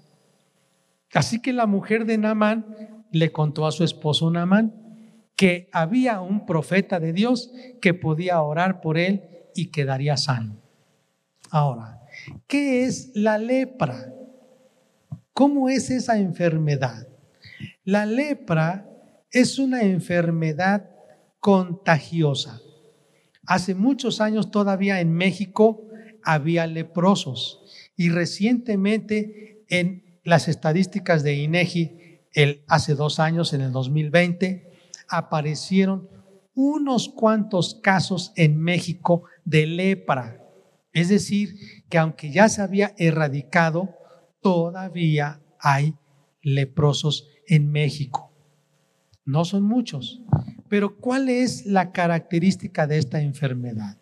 Así 1.14 1.40
que 1.40 1.52
la 1.52 1.66
mujer 1.66 2.04
de 2.04 2.18
Naamán 2.18 3.04
le 3.10 3.32
contó 3.32 3.66
a 3.66 3.72
su 3.72 3.84
esposo 3.84 4.30
Naamán 4.30 4.86
que 5.36 5.68
había 5.72 6.20
un 6.20 6.46
profeta 6.46 6.98
de 6.98 7.12
Dios 7.12 7.52
que 7.80 7.94
podía 7.94 8.40
orar 8.40 8.80
por 8.80 8.98
él 8.98 9.22
y 9.54 9.66
quedaría 9.70 10.16
sano. 10.16 10.56
Ahora, 11.50 12.00
¿qué 12.46 12.84
es 12.84 13.12
la 13.14 13.38
lepra? 13.38 14.12
¿Cómo 15.32 15.68
es 15.68 15.90
esa 15.90 16.18
enfermedad? 16.18 17.06
La 17.84 18.06
lepra 18.06 18.88
es 19.30 19.58
una 19.58 19.82
enfermedad 19.82 20.90
contagiosa. 21.38 22.60
Hace 23.46 23.75
muchos 23.75 24.20
años 24.20 24.50
todavía 24.50 25.00
en 25.00 25.12
México 25.12 25.86
había 26.26 26.66
leprosos 26.66 27.62
y 27.97 28.11
recientemente 28.11 29.64
en 29.68 30.21
las 30.25 30.49
estadísticas 30.49 31.23
de 31.23 31.35
INEGI 31.37 32.21
el, 32.33 32.64
hace 32.66 32.95
dos 32.95 33.21
años, 33.21 33.54
en 33.54 33.62
el 33.62 33.73
2020, 33.73 34.71
aparecieron 35.09 36.11
unos 36.52 37.09
cuantos 37.09 37.76
casos 37.83 38.33
en 38.35 38.59
México 38.59 39.23
de 39.45 39.66
lepra. 39.66 40.42
Es 40.92 41.09
decir, 41.09 41.54
que 41.88 41.97
aunque 41.97 42.30
ya 42.33 42.49
se 42.49 42.61
había 42.61 42.92
erradicado, 42.99 43.95
todavía 44.42 45.40
hay 45.61 45.95
leprosos 46.42 47.28
en 47.47 47.71
México. 47.71 48.33
No 49.25 49.45
son 49.45 49.62
muchos, 49.62 50.23
pero 50.68 50.99
¿cuál 50.99 51.28
es 51.28 51.66
la 51.66 51.92
característica 51.92 52.87
de 52.87 52.99
esta 52.99 53.21
enfermedad? 53.21 53.99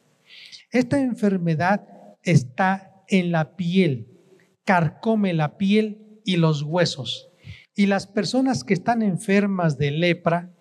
Esta 0.71 1.01
enfermedad 1.01 1.94
está 2.25 3.05
en 3.09 3.31
la 3.33 3.57
piel, 3.57 4.09
carcome 4.65 5.33
la 5.35 5.57
piel 5.57 6.21
y 6.25 6.37
los 6.37 6.63
huesos. 6.63 7.29
Y 7.77 7.87
las 7.87 8.07
personas 8.07 8.65
que 8.65 8.75
están 8.75 9.03
enfermas 9.03 9.79
de 9.79 9.91
lepra 9.91 10.55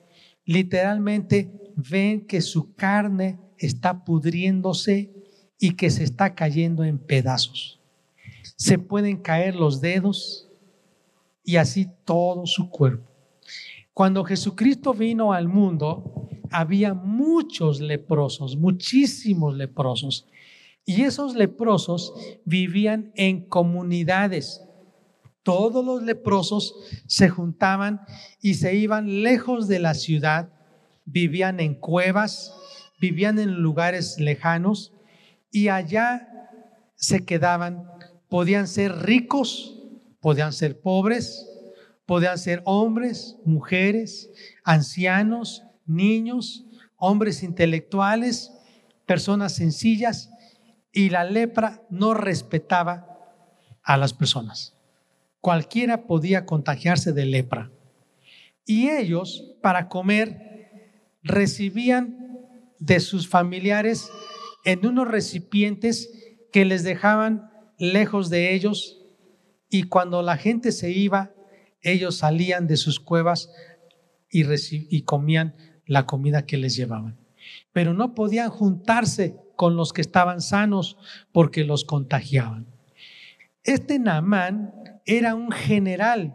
literalmente 0.46 1.51
ven 1.75 2.25
que 2.25 2.41
su 2.41 2.74
carne 2.74 3.39
está 3.58 4.03
pudriéndose 4.03 5.13
y 5.60 5.75
que 5.75 5.89
se 5.89 6.03
está 6.03 6.36
cayendo 6.36 6.84
en 6.84 7.00
pedazos. 7.00 7.79
Se 8.58 8.77
pueden 8.77 9.17
caer 9.17 9.55
los 9.55 9.79
dedos 9.79 10.50
y 11.43 11.58
así 11.58 11.88
todo 12.05 12.46
su 12.46 12.70
cuerpo. 12.70 13.10
Cuando 13.93 14.24
Jesucristo 14.24 14.93
vino 14.93 15.34
al 15.34 15.48
mundo, 15.48 16.27
había 16.51 16.93
muchos 16.93 17.79
leprosos, 17.79 18.58
muchísimos 18.58 19.55
leprosos. 19.55 20.27
Y 20.85 21.03
esos 21.03 21.35
leprosos 21.35 22.13
vivían 22.45 23.11
en 23.15 23.47
comunidades. 23.47 24.61
Todos 25.43 25.83
los 25.85 26.03
leprosos 26.03 26.75
se 27.07 27.29
juntaban 27.29 28.01
y 28.41 28.55
se 28.55 28.75
iban 28.75 29.23
lejos 29.23 29.67
de 29.67 29.79
la 29.79 29.93
ciudad, 29.93 30.49
vivían 31.05 31.59
en 31.59 31.75
cuevas, 31.75 32.53
vivían 32.99 33.39
en 33.39 33.61
lugares 33.61 34.19
lejanos 34.19 34.93
y 35.51 35.67
allá 35.67 36.29
se 36.95 37.25
quedaban. 37.25 37.89
Podían 38.29 38.67
ser 38.67 39.03
ricos, 39.03 39.79
podían 40.21 40.53
ser 40.53 40.79
pobres, 40.79 41.45
podían 42.05 42.37
ser 42.37 42.61
hombres, 42.65 43.37
mujeres, 43.45 44.29
ancianos, 44.63 45.63
niños, 45.85 46.65
hombres 46.97 47.43
intelectuales, 47.43 48.51
personas 49.05 49.53
sencillas, 49.53 50.29
y 50.93 51.09
la 51.09 51.25
lepra 51.25 51.81
no 51.89 52.13
respetaba 52.13 53.07
a 53.81 53.97
las 53.97 54.13
personas. 54.13 54.77
Cualquiera 55.41 56.05
podía 56.05 56.45
contagiarse 56.45 57.12
de 57.12 57.25
lepra. 57.25 57.71
Y 58.65 58.89
ellos, 58.89 59.55
para 59.62 59.89
comer, 59.89 61.12
recibían 61.23 62.17
de 62.79 63.00
sus 63.00 63.27
familiares 63.27 64.09
en 64.63 64.85
unos 64.85 65.07
recipientes 65.07 66.09
que 66.51 66.63
les 66.63 66.83
dejaban 66.83 67.50
lejos 67.77 68.29
de 68.29 68.53
ellos 68.53 69.01
y 69.69 69.83
cuando 69.83 70.21
la 70.21 70.38
gente 70.38 70.71
se 70.71 70.91
iba, 70.91 71.31
ellos 71.81 72.17
salían 72.17 72.67
de 72.67 72.77
sus 72.77 73.00
cuevas 73.00 73.50
y, 74.29 74.43
y 74.95 75.01
comían 75.01 75.55
la 75.85 76.05
comida 76.05 76.45
que 76.45 76.57
les 76.57 76.75
llevaban. 76.75 77.17
Pero 77.73 77.93
no 77.93 78.13
podían 78.13 78.50
juntarse 78.50 79.35
con 79.55 79.75
los 79.75 79.93
que 79.93 80.01
estaban 80.01 80.41
sanos 80.41 80.98
porque 81.31 81.63
los 81.63 81.86
contagiaban. 81.86 82.67
Este 83.63 84.00
Naamán 84.00 84.74
era 85.05 85.36
un 85.36 85.51
general 85.51 86.33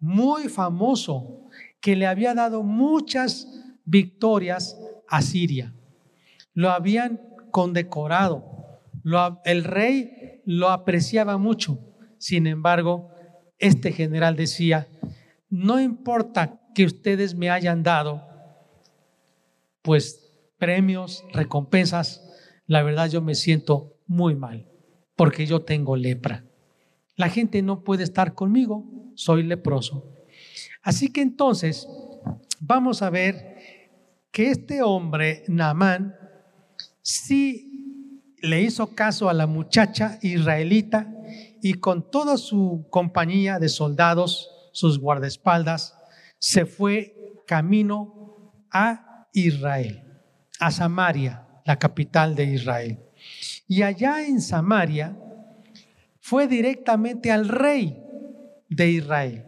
muy 0.00 0.48
famoso 0.48 1.48
que 1.80 1.96
le 1.96 2.06
había 2.06 2.34
dado 2.34 2.62
muchas 2.62 3.48
victorias 3.84 4.78
a 5.08 5.22
Siria. 5.22 5.74
Lo 6.52 6.70
habían 6.70 7.20
condecorado. 7.50 8.80
el 9.44 9.64
rey 9.64 10.42
lo 10.44 10.70
apreciaba 10.70 11.38
mucho. 11.38 11.78
Sin 12.18 12.46
embargo, 12.46 13.10
este 13.58 13.92
general 13.92 14.36
decía, 14.36 14.88
no 15.50 15.80
importa 15.80 16.60
que 16.74 16.84
ustedes 16.84 17.34
me 17.34 17.50
hayan 17.50 17.82
dado 17.82 18.22
pues 19.82 20.32
premios, 20.58 21.24
recompensas, 21.32 22.22
la 22.66 22.82
verdad 22.82 23.10
yo 23.10 23.20
me 23.20 23.34
siento 23.34 23.96
muy 24.06 24.34
mal 24.34 24.68
porque 25.16 25.46
yo 25.46 25.62
tengo 25.62 25.96
lepra. 25.96 26.44
La 27.16 27.28
gente 27.28 27.62
no 27.62 27.84
puede 27.84 28.02
estar 28.02 28.34
conmigo, 28.34 28.84
soy 29.14 29.42
leproso. 29.42 30.12
Así 30.82 31.12
que 31.12 31.22
entonces 31.22 31.88
vamos 32.60 33.02
a 33.02 33.10
ver 33.10 33.54
que 34.30 34.50
este 34.50 34.82
hombre, 34.82 35.44
Naamán, 35.46 36.16
sí 37.02 38.36
le 38.42 38.60
hizo 38.60 38.94
caso 38.94 39.28
a 39.28 39.34
la 39.34 39.46
muchacha 39.46 40.18
israelita 40.22 41.10
y 41.62 41.74
con 41.74 42.10
toda 42.10 42.36
su 42.36 42.86
compañía 42.90 43.58
de 43.58 43.68
soldados, 43.68 44.50
sus 44.72 44.98
guardaespaldas, 44.98 45.96
se 46.38 46.66
fue 46.66 47.14
camino 47.46 48.52
a 48.70 49.28
Israel, 49.32 50.02
a 50.60 50.70
Samaria, 50.70 51.43
la 51.64 51.78
capital 51.78 52.34
de 52.34 52.44
Israel. 52.44 52.98
Y 53.66 53.82
allá 53.82 54.26
en 54.26 54.40
Samaria 54.40 55.16
fue 56.20 56.46
directamente 56.46 57.30
al 57.30 57.48
rey 57.48 58.02
de 58.68 58.90
Israel. 58.90 59.44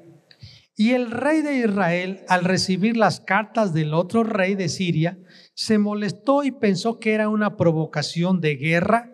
Y 0.76 0.92
el 0.92 1.11
rey 1.11 1.40
de 1.40 1.57
Israel, 1.57 2.24
al 2.29 2.44
recibir 2.44 2.96
las 2.96 3.20
cartas 3.20 3.72
del 3.72 3.94
otro 3.94 4.24
rey 4.24 4.55
de 4.55 4.68
Siria, 4.68 5.18
se 5.55 5.79
molestó 5.79 6.44
y 6.44 6.50
pensó 6.50 7.00
que 7.00 7.14
era 7.14 7.31
una 7.31 7.57
provocación 7.57 8.42
de 8.42 8.57
guerra, 8.57 9.11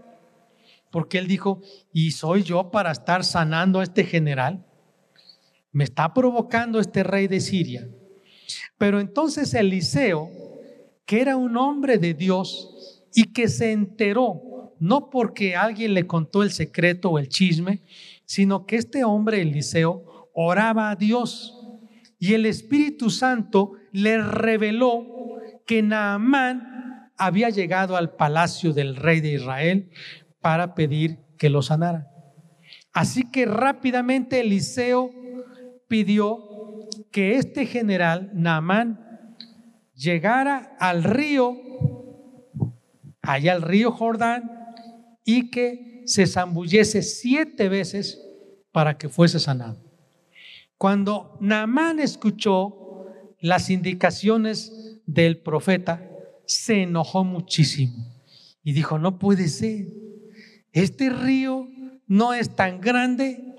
porque 0.91 1.19
él 1.19 1.29
dijo, 1.29 1.63
¿y 1.93 2.11
soy 2.11 2.43
yo 2.43 2.73
para 2.73 2.91
estar 2.91 3.25
sanando 3.25 3.79
a 3.79 3.85
este 3.85 4.05
general? 4.05 4.67
Me 5.71 5.85
está 5.85 6.13
provocando 6.13 6.81
este 6.81 7.05
rey 7.05 7.29
de 7.29 7.41
Siria. 7.41 7.89
Pero 8.77 8.99
entonces 8.99 9.55
Eliseo 9.55 10.52
que 11.05 11.21
era 11.21 11.37
un 11.37 11.57
hombre 11.57 11.99
de 11.99 12.15
Dios 12.15 13.03
y 13.15 13.33
que 13.33 13.49
se 13.49 13.73
enteró, 13.73 14.75
no 14.79 15.11
porque 15.11 15.57
alguien 15.57 15.95
le 15.95 16.07
contó 16.07 16.43
el 16.43 16.51
secreto 16.51 17.11
o 17.11 17.19
el 17.19 17.29
chisme, 17.29 17.83
sino 18.25 18.67
que 18.67 18.77
este 18.77 19.05
hombre, 19.05 19.43
Eliseo, 19.43 20.31
oraba 20.35 20.91
a 20.91 20.97
Dios 20.97 21.59
y 22.19 22.35
el 22.35 22.47
Espíritu 22.47 23.11
Santo 23.11 23.73
le 23.91 24.23
reveló 24.23 25.07
que 25.67 25.83
Naamán 25.83 27.11
había 27.17 27.51
llegado 27.51 27.97
al 27.97 28.15
palacio 28.17 28.73
del 28.73 28.97
rey 28.97 29.21
de 29.21 29.35
Israel 29.35 29.91
para 30.41 30.75
pedir 30.75 31.19
que 31.39 31.51
lo 31.51 31.63
sanara. 31.63 32.09
Así 32.93 33.29
que 33.31 33.47
rápidamente 33.47 34.41
Eliseo 34.41 35.11
pidió 35.89 36.39
que 37.11 37.37
este 37.37 37.67
general, 37.67 38.31
Naamán, 38.35 39.12
llegara 40.03 40.77
al 40.79 41.05
río, 41.05 41.57
allá 43.23 43.53
al 43.53 43.63
río 43.63 43.93
Jordán, 43.93 44.51
y 45.25 45.51
que 45.51 46.03
se 46.07 46.27
zambullese 46.27 47.03
siete 47.03 47.69
veces 47.69 48.21
para 48.73 48.99
que 48.99 49.09
fuese 49.09 49.39
sanado. 49.39 49.81
Cuando 50.77 51.39
Naamán 51.41 52.01
escuchó 52.01 53.07
las 53.39 53.71
indicaciones 53.71 55.01
del 55.07 55.39
profeta, 55.39 56.09
se 56.45 56.83
enojó 56.83 57.23
muchísimo 57.23 57.95
y 58.65 58.73
dijo, 58.73 58.99
no 58.99 59.19
puede 59.19 59.49
ser, 59.49 59.87
este 60.73 61.11
río 61.11 61.69
no 62.09 62.35
es 62.35 62.57
tan 62.57 62.81
grande 62.81 63.55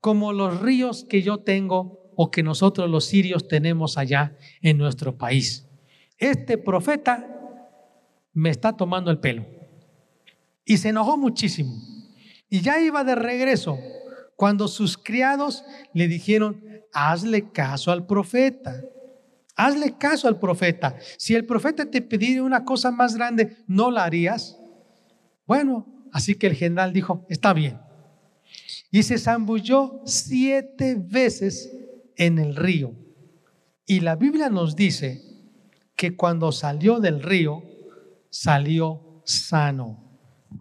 como 0.00 0.32
los 0.32 0.60
ríos 0.60 1.04
que 1.04 1.22
yo 1.22 1.38
tengo 1.38 2.12
o 2.14 2.30
que 2.30 2.42
nosotros 2.42 2.88
los 2.88 3.06
sirios 3.06 3.48
tenemos 3.48 3.98
allá 3.98 4.36
en 4.62 4.78
nuestro 4.78 5.18
país 5.18 5.69
este 6.20 6.58
profeta 6.58 7.26
me 8.32 8.50
está 8.50 8.76
tomando 8.76 9.10
el 9.10 9.18
pelo. 9.18 9.44
Y 10.64 10.76
se 10.76 10.90
enojó 10.90 11.16
muchísimo. 11.16 11.74
Y 12.48 12.60
ya 12.60 12.80
iba 12.80 13.02
de 13.02 13.14
regreso 13.14 13.78
cuando 14.36 14.68
sus 14.68 14.96
criados 14.96 15.64
le 15.94 16.06
dijeron, 16.06 16.62
hazle 16.92 17.50
caso 17.50 17.90
al 17.90 18.06
profeta. 18.06 18.80
Hazle 19.56 19.96
caso 19.98 20.28
al 20.28 20.38
profeta. 20.38 20.96
Si 21.16 21.34
el 21.34 21.46
profeta 21.46 21.86
te 21.90 22.02
pidiera 22.02 22.42
una 22.42 22.64
cosa 22.64 22.90
más 22.90 23.16
grande, 23.16 23.56
¿no 23.66 23.90
la 23.90 24.04
harías? 24.04 24.58
Bueno, 25.46 25.86
así 26.12 26.34
que 26.34 26.46
el 26.46 26.54
general 26.54 26.92
dijo, 26.92 27.26
está 27.28 27.52
bien. 27.52 27.80
Y 28.90 29.02
se 29.02 29.18
zambulló 29.18 30.02
siete 30.04 30.96
veces 30.98 31.70
en 32.16 32.38
el 32.38 32.56
río. 32.56 32.94
Y 33.86 34.00
la 34.00 34.16
Biblia 34.16 34.50
nos 34.50 34.76
dice 34.76 35.29
que 36.00 36.16
cuando 36.16 36.50
salió 36.50 36.98
del 36.98 37.22
río, 37.22 37.62
salió 38.30 39.20
sano. 39.26 40.02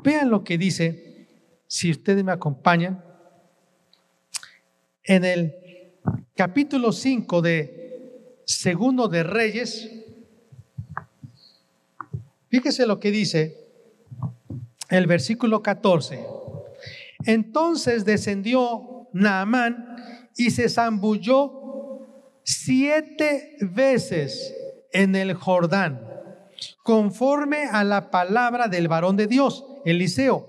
Vean 0.03 0.29
lo 0.29 0.43
que 0.43 0.57
dice, 0.57 1.29
si 1.65 1.91
ustedes 1.91 2.25
me 2.25 2.33
acompañan, 2.33 3.01
en 5.01 5.23
el 5.23 5.55
capítulo 6.35 6.91
5 6.91 7.41
de 7.41 8.41
Segundo 8.43 9.07
de 9.07 9.23
Reyes, 9.23 9.89
fíjese 12.49 12.85
lo 12.85 12.99
que 12.99 13.09
dice 13.09 13.65
el 14.89 15.07
versículo 15.07 15.63
14. 15.63 16.19
Entonces 17.23 18.03
descendió 18.03 19.07
Naamán 19.13 19.95
y 20.35 20.51
se 20.51 20.67
zambulló 20.67 22.01
siete 22.43 23.55
veces 23.61 24.58
en 24.91 25.15
el 25.15 25.33
Jordán, 25.33 26.01
conforme 26.83 27.65
a 27.65 27.83
la 27.83 28.11
palabra 28.11 28.67
del 28.67 28.87
varón 28.87 29.15
de 29.15 29.27
Dios, 29.27 29.65
Eliseo. 29.85 30.47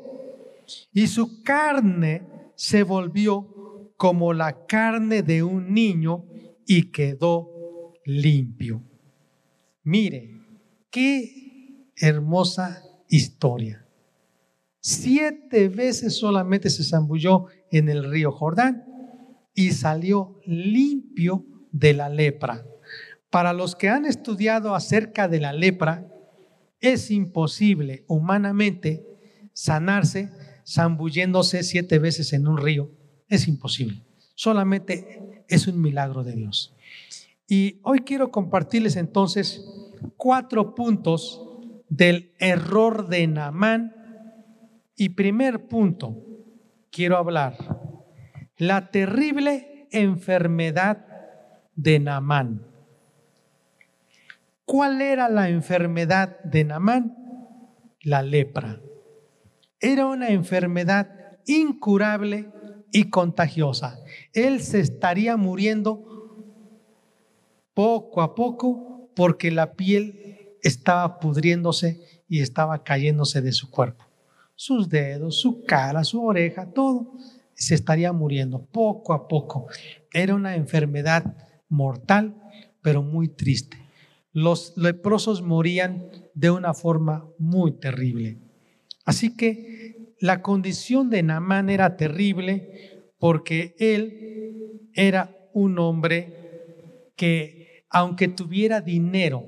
Y 0.92 1.06
su 1.06 1.42
carne 1.42 2.22
se 2.54 2.82
volvió 2.82 3.92
como 3.96 4.32
la 4.32 4.66
carne 4.66 5.22
de 5.22 5.42
un 5.42 5.74
niño 5.74 6.24
y 6.66 6.90
quedó 6.90 7.92
limpio. 8.04 8.82
Mire, 9.82 10.30
qué 10.90 11.92
hermosa 11.96 12.82
historia. 13.08 13.86
Siete 14.80 15.68
veces 15.68 16.16
solamente 16.16 16.70
se 16.70 16.84
zambulló 16.84 17.46
en 17.70 17.88
el 17.88 18.10
río 18.10 18.32
Jordán 18.32 18.84
y 19.54 19.72
salió 19.72 20.40
limpio 20.46 21.44
de 21.72 21.92
la 21.92 22.08
lepra 22.08 22.64
Para 23.30 23.52
los 23.52 23.76
que 23.76 23.88
han 23.88 24.06
estudiado 24.06 24.74
acerca 24.74 25.28
de 25.28 25.40
la 25.40 25.52
lepra, 25.52 26.06
es 26.80 27.10
imposible 27.10 28.04
humanamente 28.08 29.06
sanarse 29.52 30.30
zambulléndose 30.66 31.62
siete 31.62 31.98
veces 31.98 32.32
en 32.32 32.46
un 32.46 32.58
río. 32.58 32.90
Es 33.28 33.48
imposible. 33.48 34.02
Solamente 34.34 35.44
es 35.48 35.66
un 35.66 35.80
milagro 35.80 36.24
de 36.24 36.32
Dios. 36.32 36.74
Y 37.46 37.80
hoy 37.82 38.00
quiero 38.00 38.30
compartirles 38.30 38.96
entonces 38.96 39.64
cuatro 40.16 40.74
puntos 40.74 41.44
del 41.88 42.32
error 42.38 43.08
de 43.08 43.26
Naamán. 43.26 43.94
Y 44.96 45.10
primer 45.10 45.66
punto, 45.66 46.16
quiero 46.90 47.16
hablar, 47.16 47.56
la 48.56 48.90
terrible 48.90 49.88
enfermedad 49.90 51.06
de 51.74 51.98
Naamán. 51.98 52.69
¿Cuál 54.70 55.02
era 55.02 55.28
la 55.28 55.48
enfermedad 55.48 56.38
de 56.44 56.62
Naamán? 56.62 57.16
La 58.02 58.22
lepra. 58.22 58.80
Era 59.80 60.06
una 60.06 60.28
enfermedad 60.28 61.10
incurable 61.44 62.48
y 62.92 63.10
contagiosa. 63.10 63.98
Él 64.32 64.60
se 64.60 64.78
estaría 64.78 65.36
muriendo 65.36 66.04
poco 67.74 68.22
a 68.22 68.36
poco 68.36 69.10
porque 69.16 69.50
la 69.50 69.72
piel 69.72 70.54
estaba 70.62 71.18
pudriéndose 71.18 72.22
y 72.28 72.38
estaba 72.38 72.84
cayéndose 72.84 73.40
de 73.40 73.50
su 73.50 73.72
cuerpo. 73.72 74.04
Sus 74.54 74.88
dedos, 74.88 75.40
su 75.40 75.64
cara, 75.64 76.04
su 76.04 76.24
oreja, 76.24 76.66
todo 76.66 77.14
se 77.54 77.74
estaría 77.74 78.12
muriendo 78.12 78.64
poco 78.66 79.14
a 79.14 79.26
poco. 79.26 79.66
Era 80.12 80.36
una 80.36 80.54
enfermedad 80.54 81.24
mortal, 81.68 82.36
pero 82.82 83.02
muy 83.02 83.26
triste. 83.26 83.89
Los 84.32 84.76
leprosos 84.76 85.42
morían 85.42 86.10
de 86.34 86.50
una 86.50 86.74
forma 86.74 87.28
muy 87.38 87.72
terrible. 87.72 88.38
Así 89.04 89.36
que 89.36 90.14
la 90.20 90.42
condición 90.42 91.10
de 91.10 91.22
Naamán 91.22 91.68
era 91.70 91.96
terrible 91.96 93.08
porque 93.18 93.74
él 93.78 94.90
era 94.94 95.36
un 95.52 95.78
hombre 95.78 97.12
que 97.16 97.84
aunque 97.90 98.28
tuviera 98.28 98.80
dinero, 98.80 99.44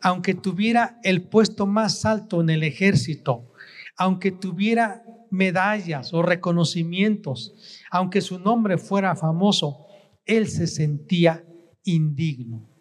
aunque 0.00 0.34
tuviera 0.34 0.98
el 1.04 1.22
puesto 1.22 1.66
más 1.66 2.04
alto 2.04 2.40
en 2.40 2.50
el 2.50 2.64
ejército, 2.64 3.52
aunque 3.96 4.32
tuviera 4.32 5.04
medallas 5.30 6.12
o 6.12 6.22
reconocimientos, 6.22 7.54
aunque 7.90 8.20
su 8.20 8.38
nombre 8.38 8.78
fuera 8.78 9.14
famoso, 9.14 9.86
él 10.24 10.48
se 10.48 10.66
sentía 10.66 11.44
indigno. 11.84 12.77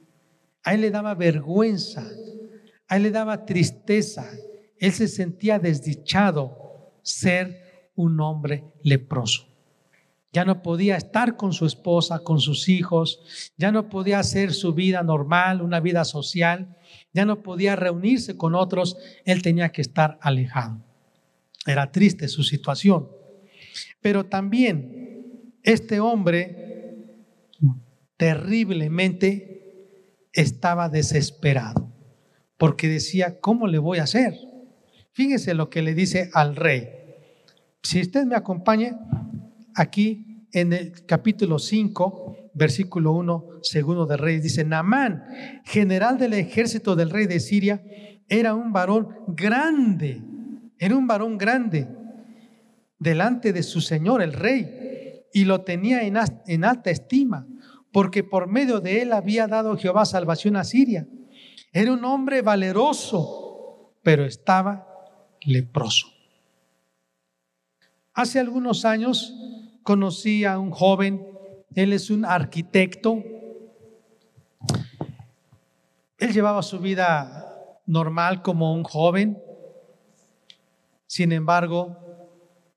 A 0.67 0.73
él 0.73 0.81
le 0.81 0.91
daba 0.91 1.15
vergüenza, 1.15 2.05
a 2.89 2.97
él 2.97 3.03
le 3.03 3.11
daba 3.11 3.45
tristeza, 3.45 4.29
él 4.77 4.91
se 4.91 5.07
sentía 5.07 5.59
desdichado 5.59 6.91
ser 7.03 7.89
un 7.95 8.19
hombre 8.19 8.65
leproso. 8.83 9.47
Ya 10.33 10.43
no 10.43 10.61
podía 10.61 10.97
estar 10.97 11.37
con 11.37 11.53
su 11.53 11.65
esposa, 11.65 12.19
con 12.19 12.41
sus 12.41 12.67
hijos, 12.67 13.53
ya 13.55 13.71
no 13.71 13.87
podía 13.87 14.19
hacer 14.19 14.51
su 14.51 14.73
vida 14.73 15.03
normal, 15.03 15.61
una 15.61 15.79
vida 15.79 16.03
social, 16.03 16.75
ya 17.13 17.23
no 17.23 17.43
podía 17.43 17.77
reunirse 17.77 18.35
con 18.35 18.53
otros, 18.53 18.97
él 19.23 19.41
tenía 19.41 19.69
que 19.69 19.81
estar 19.81 20.19
alejado. 20.19 20.83
Era 21.65 21.93
triste 21.93 22.27
su 22.27 22.43
situación. 22.43 23.07
Pero 24.01 24.25
también 24.25 25.53
este 25.63 26.01
hombre 26.01 27.13
terriblemente 28.17 29.56
estaba 30.37 30.87
desesperado, 30.87 31.91
porque 32.57 32.87
decía, 32.87 33.39
¿cómo 33.41 33.67
le 33.67 33.77
voy 33.77 33.97
a 33.97 34.03
hacer? 34.03 34.33
Fíjese 35.11 35.53
lo 35.53 35.69
que 35.69 35.81
le 35.81 35.93
dice 35.93 36.29
al 36.33 36.55
rey. 36.55 36.87
Si 37.83 37.99
usted 37.99 38.25
me 38.25 38.35
acompaña 38.35 38.97
aquí 39.75 40.47
en 40.53 40.71
el 40.71 41.05
capítulo 41.05 41.59
5, 41.59 42.51
versículo 42.53 43.11
1, 43.11 43.45
segundo 43.63 44.05
de 44.05 44.15
Reyes, 44.15 44.43
dice, 44.43 44.63
Naamán, 44.63 45.25
general 45.65 46.17
del 46.17 46.33
ejército 46.33 46.95
del 46.95 47.09
rey 47.09 47.27
de 47.27 47.39
Siria, 47.39 47.83
era 48.29 48.53
un 48.53 48.71
varón 48.71 49.09
grande 49.27 50.21
era 50.79 50.95
un 50.95 51.07
varón 51.07 51.37
grande 51.37 51.87
delante 52.99 53.53
de 53.53 53.63
su 53.63 53.81
señor, 53.81 54.21
el 54.21 54.33
rey, 54.33 55.23
y 55.33 55.45
lo 55.45 55.61
tenía 55.61 56.03
en, 56.03 56.63
alta 56.63 56.89
estima, 56.89 57.47
porque 57.91 58.23
por 58.23 58.47
medio 58.47 58.79
de 58.79 59.01
él 59.01 59.13
había 59.13 59.47
dado 59.47 59.77
Jehová 59.77 60.05
salvación 60.05 60.55
a 60.55 60.63
Siria. 60.63 61.07
Era 61.71 61.93
un 61.93 62.03
hombre 62.05 62.41
valeroso, 62.41 63.93
pero 64.03 64.25
estaba 64.25 64.87
leproso. 65.41 66.07
Hace 68.13 68.39
algunos 68.39 68.85
años 68.85 69.33
conocí 69.83 70.43
a 70.43 70.59
un 70.59 70.71
joven, 70.71 71.25
él 71.75 71.93
es 71.93 72.09
un 72.09 72.25
arquitecto. 72.25 73.23
Él 76.17 76.33
llevaba 76.33 76.63
su 76.63 76.79
vida 76.79 77.81
normal 77.85 78.41
como 78.41 78.73
un 78.73 78.83
joven, 78.83 79.37
sin 81.07 81.31
embargo, 81.31 81.97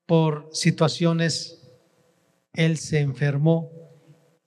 por 0.05 0.49
situaciones, 0.53 1.69
él 2.53 2.77
se 2.77 2.99
enfermó 2.99 3.80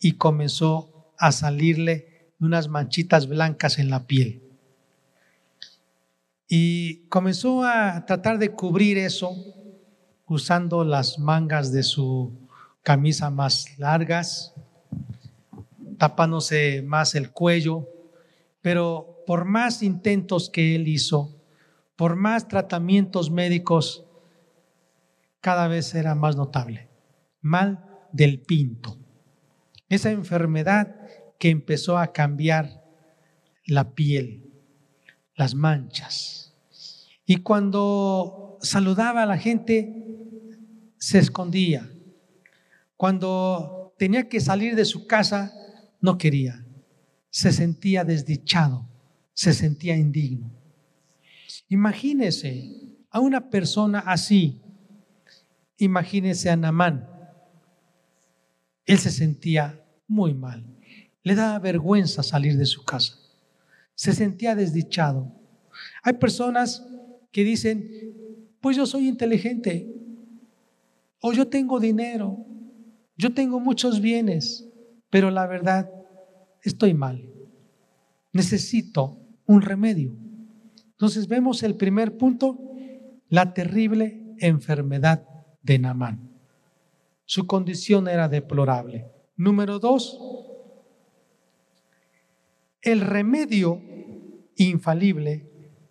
y 0.05 0.19
comenzó 0.19 1.15
a 1.17 1.33
salirle 1.33 2.29
unas 2.39 2.69
manchitas 2.69 3.27
blancas 3.27 3.79
en 3.79 3.89
la 3.89 4.07
piel. 4.07 4.43
Y 6.47 7.07
comenzó 7.09 7.65
a 7.65 8.05
tratar 8.05 8.37
de 8.39 8.51
cubrir 8.51 8.99
eso 8.99 9.35
usando 10.27 10.85
las 10.85 11.19
mangas 11.19 11.73
de 11.73 11.83
su 11.83 12.35
camisa 12.83 13.31
más 13.31 13.79
largas, 13.79 14.53
tapándose 15.97 16.83
más 16.83 17.15
el 17.15 17.31
cuello, 17.31 17.89
pero 18.61 19.23
por 19.27 19.47
más 19.47 19.83
intentos 19.83 20.51
que 20.51 20.75
él 20.75 20.87
hizo, 20.87 21.35
por 21.97 22.15
más 22.15 22.47
tratamientos 22.47 23.31
médicos, 23.31 24.05
cada 25.41 25.67
vez 25.67 25.95
era 25.95 26.15
más 26.15 26.37
notable. 26.37 26.91
Mal 27.41 27.83
del 28.13 28.43
pinto. 28.43 28.99
Esa 29.89 30.11
enfermedad 30.11 30.97
que 31.39 31.51
empezó 31.51 31.99
a 31.99 32.13
cambiar 32.13 32.85
la 33.67 33.95
piel, 33.95 34.53
las 35.35 35.55
manchas. 35.55 36.55
Y 37.27 37.39
cuando 37.39 38.59
saludaba 38.61 39.23
a 39.23 39.27
la 39.27 39.39
gente, 39.39 40.05
se 40.99 41.19
escondía. 41.19 41.91
Cuando 42.97 43.95
tenía 43.99 44.29
que 44.29 44.41
salir 44.41 44.75
de 44.77 44.85
su 44.85 45.07
casa, 45.07 45.53
no 46.01 46.19
quería. 46.19 46.65
Se 47.31 47.53
sentía 47.53 48.05
desdichado, 48.05 48.89
se 49.33 49.53
sentía 49.53 49.97
indigno. 49.97 50.53
Imagínese 51.69 52.97
a 53.11 53.21
una 53.21 53.51
persona 53.51 54.01
así. 54.01 54.63
Imagínese 55.77 56.51
a 56.51 56.57
Namán. 56.57 57.14
Él 58.87 58.99
se 58.99 59.11
sentía 59.11 59.85
muy 60.07 60.35
mal. 60.35 60.65
Le 61.23 61.35
daba 61.35 61.59
vergüenza 61.59 62.23
salir 62.23 62.57
de 62.57 62.67
su 62.67 62.85
casa. 62.85 63.19
Se 63.95 64.13
sentía 64.13 64.55
desdichado. 64.55 65.33
Hay 66.03 66.15
personas 66.15 66.87
que 67.33 67.45
dicen, 67.45 67.89
pues 68.61 68.77
yo 68.77 68.87
soy 68.87 69.09
inteligente, 69.09 69.95
o 71.21 71.33
yo 71.33 71.49
tengo 71.49 71.81
dinero, 71.81 72.45
yo 73.17 73.33
tengo 73.33 73.59
muchos 73.59 74.01
bienes, 74.01 74.69
pero 75.09 75.31
la 75.31 75.47
verdad, 75.47 75.91
estoy 76.63 76.93
mal. 76.93 77.27
Necesito 78.33 79.19
un 79.47 79.63
remedio. 79.63 80.15
Entonces 80.91 81.27
vemos 81.27 81.63
el 81.63 81.77
primer 81.77 82.19
punto, 82.19 82.59
la 83.31 83.55
terrible 83.55 84.35
enfermedad 84.39 85.27
de 85.63 85.79
Namán. 85.79 86.34
Su 87.25 87.47
condición 87.47 88.09
era 88.09 88.29
deplorable. 88.29 89.07
Número 89.37 89.79
dos, 89.79 90.19
el 92.83 93.01
remedio 93.01 93.83
infalible 94.57 95.51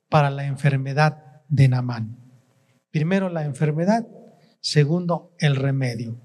para 0.09 0.29
la 0.29 0.45
enfermedad 0.45 1.41
de 1.49 1.67
Namán. 1.67 2.19
Primero 2.91 3.29
la 3.29 3.43
enfermedad, 3.43 4.07
segundo 4.59 5.33
el 5.39 5.55
remedio. 5.55 6.21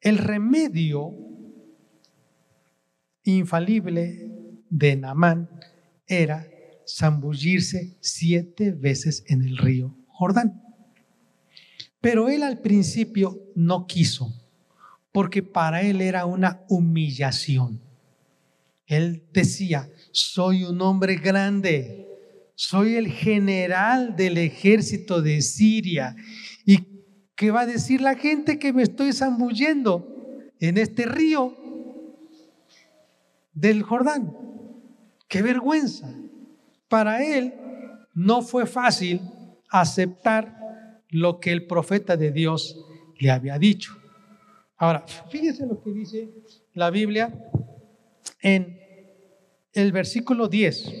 El 0.00 0.18
remedio 0.18 1.14
infalible 3.22 4.30
de 4.68 4.96
Namán 4.96 5.48
era 6.06 6.46
zambullirse 6.86 7.96
siete 8.00 8.72
veces 8.72 9.24
en 9.28 9.42
el 9.42 9.56
río 9.56 9.96
Jordán. 10.08 10.63
Pero 12.04 12.28
él 12.28 12.42
al 12.42 12.58
principio 12.58 13.40
no 13.54 13.86
quiso, 13.86 14.30
porque 15.10 15.42
para 15.42 15.80
él 15.80 16.02
era 16.02 16.26
una 16.26 16.60
humillación. 16.68 17.80
Él 18.86 19.22
decía, 19.32 19.88
soy 20.12 20.64
un 20.64 20.82
hombre 20.82 21.16
grande, 21.16 22.06
soy 22.56 22.96
el 22.96 23.08
general 23.08 24.16
del 24.16 24.36
ejército 24.36 25.22
de 25.22 25.40
Siria. 25.40 26.14
¿Y 26.66 26.80
qué 27.34 27.50
va 27.50 27.62
a 27.62 27.66
decir 27.66 28.02
la 28.02 28.16
gente 28.16 28.58
que 28.58 28.74
me 28.74 28.82
estoy 28.82 29.14
zambullendo 29.14 30.06
en 30.60 30.76
este 30.76 31.06
río 31.06 31.56
del 33.54 33.82
Jordán? 33.82 34.36
Qué 35.26 35.40
vergüenza. 35.40 36.14
Para 36.86 37.24
él 37.24 37.54
no 38.12 38.42
fue 38.42 38.66
fácil 38.66 39.22
aceptar 39.70 40.63
lo 41.14 41.38
que 41.38 41.52
el 41.52 41.64
profeta 41.68 42.16
de 42.16 42.32
Dios 42.32 42.76
le 43.20 43.30
había 43.30 43.56
dicho. 43.56 43.96
Ahora, 44.76 45.06
fíjese 45.30 45.64
lo 45.64 45.80
que 45.80 45.92
dice 45.92 46.34
la 46.72 46.90
Biblia 46.90 47.32
en 48.42 48.76
el 49.72 49.92
versículo 49.92 50.48
10. 50.48 50.92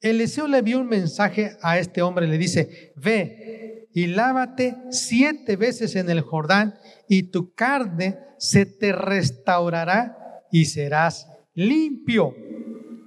Eliseo 0.00 0.46
le 0.46 0.62
dio 0.62 0.78
un 0.78 0.86
mensaje 0.86 1.56
a 1.62 1.80
este 1.80 2.00
hombre, 2.00 2.28
le 2.28 2.38
dice, 2.38 2.92
ve 2.94 3.88
y 3.92 4.06
lávate 4.06 4.76
siete 4.90 5.56
veces 5.56 5.96
en 5.96 6.08
el 6.10 6.20
Jordán 6.20 6.74
y 7.08 7.24
tu 7.24 7.54
carne 7.54 8.20
se 8.38 8.66
te 8.66 8.92
restaurará 8.92 10.16
y 10.52 10.66
serás 10.66 11.26
limpio. 11.54 12.36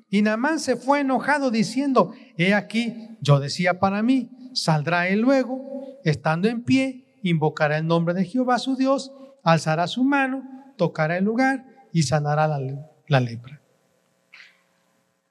Y 0.10 0.24
Naamán 0.24 0.60
se 0.60 0.76
fue 0.76 1.00
enojado 1.00 1.52
diciendo, 1.52 2.12
he 2.38 2.54
aquí, 2.54 3.16
yo 3.22 3.40
decía 3.40 3.80
para 3.80 4.04
mí, 4.04 4.30
saldrá 4.54 5.08
él 5.08 5.22
luego, 5.22 5.77
estando 6.10 6.48
en 6.48 6.64
pie, 6.64 7.06
invocará 7.22 7.78
el 7.78 7.88
nombre 7.88 8.14
de 8.14 8.24
Jehová 8.24 8.60
su 8.60 8.78
Dios, 8.78 9.12
alzará 9.44 9.88
su 9.88 10.04
mano, 10.04 10.44
tocará 10.78 11.18
el 11.18 11.26
lugar 11.26 11.66
y 11.92 12.04
sanará 12.04 12.48
la, 12.48 13.20
lepra. 13.20 13.62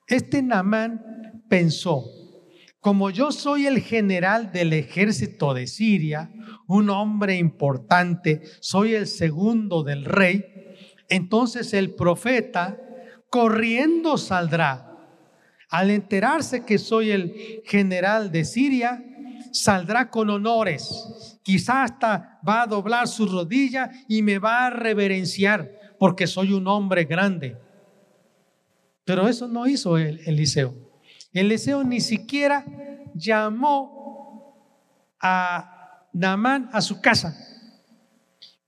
Este 0.07 0.43
Naamán 0.43 1.43
pensó, 1.49 2.05
como 2.81 3.11
yo 3.11 3.33
soy 3.33 3.67
el 3.67 3.81
general 3.81 4.53
del 4.53 4.75
ejército 4.75 5.55
de 5.55 5.67
Siria, 5.67 6.31
un 6.67 6.91
hombre 6.91 7.37
importante, 7.37 8.43
soy 8.61 8.95
el 8.95 9.07
segundo 9.07 9.83
del 9.83 10.05
rey, 10.05 10.45
entonces 11.09 11.73
el 11.73 11.95
profeta 11.95 12.79
corriendo 13.31 14.19
saldrá. 14.19 14.83
Al 15.71 15.91
enterarse 15.91 16.65
que 16.65 16.79
soy 16.79 17.11
el 17.11 17.63
general 17.65 18.31
de 18.31 18.45
Siria, 18.45 19.03
saldrá 19.53 20.11
con 20.11 20.31
honores. 20.31 21.39
Quizá 21.43 21.85
hasta 21.85 22.41
va 22.47 22.63
a 22.63 22.67
doblar 22.67 23.09
su 23.09 23.27
rodilla 23.27 23.91
y 24.09 24.23
me 24.23 24.39
va 24.39 24.67
a 24.67 24.71
reverenciar 24.71 25.71
porque 25.99 26.27
soy 26.27 26.53
un 26.53 26.67
hombre 26.67 27.05
grande. 27.05 27.57
Pero 29.05 29.29
eso 29.29 29.47
no 29.47 29.67
hizo 29.67 29.99
el, 29.99 30.21
Eliseo. 30.27 30.75
Eliseo 31.33 31.85
ni 31.85 32.01
siquiera 32.01 32.65
llamó 33.15 35.15
a 35.21 36.07
Naamán 36.13 36.69
a 36.73 36.81
su 36.81 37.01
casa. 37.01 37.37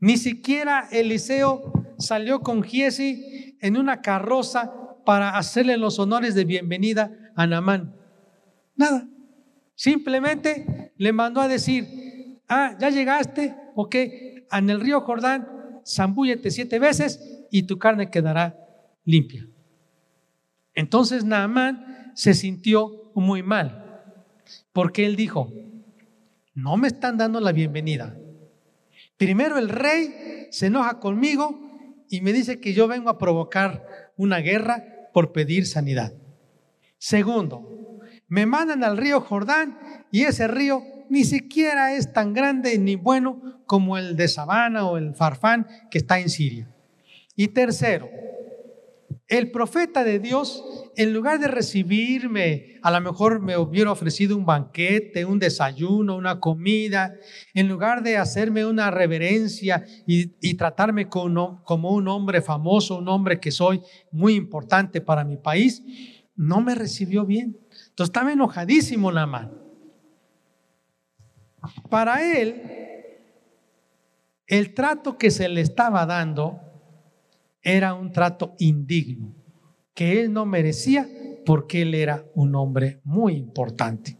Ni 0.00 0.16
siquiera 0.16 0.88
Eliseo 0.92 1.72
salió 1.98 2.40
con 2.40 2.62
Giesi 2.62 3.56
en 3.60 3.76
una 3.76 4.00
carroza 4.00 4.72
para 5.04 5.36
hacerle 5.36 5.76
los 5.76 5.98
honores 5.98 6.34
de 6.34 6.44
bienvenida 6.44 7.10
a 7.34 7.46
Naamán. 7.46 7.96
Nada. 8.76 9.08
Simplemente 9.78 10.92
le 10.96 11.12
mandó 11.12 11.40
a 11.40 11.46
decir, 11.46 12.40
ah, 12.48 12.76
ya 12.80 12.90
llegaste, 12.90 13.54
ok, 13.76 13.94
en 14.50 14.70
el 14.70 14.80
río 14.80 15.02
Jordán, 15.02 15.46
zambúllete 15.86 16.50
siete 16.50 16.80
veces 16.80 17.46
y 17.52 17.62
tu 17.62 17.78
carne 17.78 18.10
quedará 18.10 18.58
limpia. 19.04 19.46
Entonces 20.74 21.24
Naamán 21.24 22.10
se 22.16 22.34
sintió 22.34 23.12
muy 23.14 23.44
mal, 23.44 24.02
porque 24.72 25.06
él 25.06 25.14
dijo, 25.14 25.52
no 26.54 26.76
me 26.76 26.88
están 26.88 27.16
dando 27.16 27.38
la 27.38 27.52
bienvenida. 27.52 28.18
Primero 29.16 29.58
el 29.58 29.68
rey 29.68 30.48
se 30.50 30.66
enoja 30.66 30.98
conmigo 30.98 32.04
y 32.10 32.20
me 32.20 32.32
dice 32.32 32.58
que 32.58 32.72
yo 32.72 32.88
vengo 32.88 33.10
a 33.10 33.18
provocar 33.18 34.12
una 34.16 34.38
guerra 34.38 35.08
por 35.14 35.30
pedir 35.30 35.68
sanidad. 35.68 36.14
Segundo, 36.98 37.78
me 38.28 38.46
mandan 38.46 38.84
al 38.84 38.96
río 38.96 39.20
Jordán 39.20 39.78
y 40.10 40.22
ese 40.22 40.48
río 40.48 40.82
ni 41.08 41.24
siquiera 41.24 41.94
es 41.94 42.12
tan 42.12 42.34
grande 42.34 42.78
ni 42.78 42.96
bueno 42.96 43.62
como 43.66 43.98
el 43.98 44.16
de 44.16 44.28
Sabana 44.28 44.86
o 44.86 44.96
el 44.96 45.14
Farfán 45.14 45.66
que 45.90 45.98
está 45.98 46.18
en 46.20 46.28
Siria. 46.28 46.68
Y 47.34 47.48
tercero, 47.48 48.08
el 49.28 49.50
profeta 49.50 50.04
de 50.04 50.18
Dios, 50.20 50.64
en 50.96 51.12
lugar 51.12 51.38
de 51.38 51.48
recibirme, 51.48 52.78
a 52.82 52.90
lo 52.90 53.00
mejor 53.02 53.40
me 53.40 53.58
hubiera 53.58 53.92
ofrecido 53.92 54.34
un 54.36 54.46
banquete, 54.46 55.26
un 55.26 55.38
desayuno, 55.38 56.16
una 56.16 56.40
comida, 56.40 57.14
en 57.52 57.68
lugar 57.68 58.02
de 58.02 58.16
hacerme 58.16 58.64
una 58.64 58.90
reverencia 58.90 59.84
y, 60.06 60.54
tratarme 60.54 61.08
como, 61.10 61.62
un 61.68 62.08
hombre 62.08 62.40
famoso, 62.40 62.96
un 62.96 63.08
hombre 63.08 63.38
que 63.38 63.50
soy 63.50 63.82
muy 64.10 64.34
importante 64.34 65.02
para 65.02 65.24
mi 65.24 65.36
país, 65.36 65.82
no 66.34 66.62
me 66.62 66.74
recibió 66.74 67.26
bien. 67.26 67.58
Entonces 67.98 68.10
estaba 68.10 68.32
enojadísimo 68.32 69.10
Namán. 69.10 69.50
Para 71.90 72.22
él, 72.22 72.62
el 74.46 74.72
trato 74.72 75.18
que 75.18 75.32
se 75.32 75.48
le 75.48 75.62
estaba 75.62 76.06
dando 76.06 76.60
era 77.60 77.94
un 77.94 78.12
trato 78.12 78.54
indigno, 78.60 79.34
que 79.94 80.20
él 80.20 80.32
no 80.32 80.46
merecía 80.46 81.08
porque 81.44 81.82
él 81.82 81.92
era 81.92 82.24
un 82.36 82.54
hombre 82.54 83.00
muy 83.02 83.34
importante. 83.34 84.16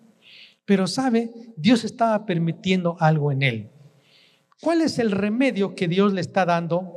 Pero 0.65 0.89
sabe, 0.89 1.31
Dios 1.57 1.85
estaba 1.85 2.27
permitiendo 2.27 2.97
algo 2.99 3.31
en 3.31 3.43
él. 3.45 3.71
¿Cuál 4.61 4.83
es 4.83 4.99
el 4.99 5.13
remedio 5.13 5.77
que 5.77 5.87
Dios 5.87 6.13
le 6.13 6.21
está 6.21 6.45
dando? 6.45 6.95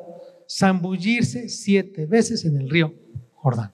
Zambullirse 0.50 1.48
siete 1.48 2.08
veces 2.08 2.44
en 2.44 2.58
el 2.58 2.72
río 2.72 2.96
Jordán. 3.36 3.72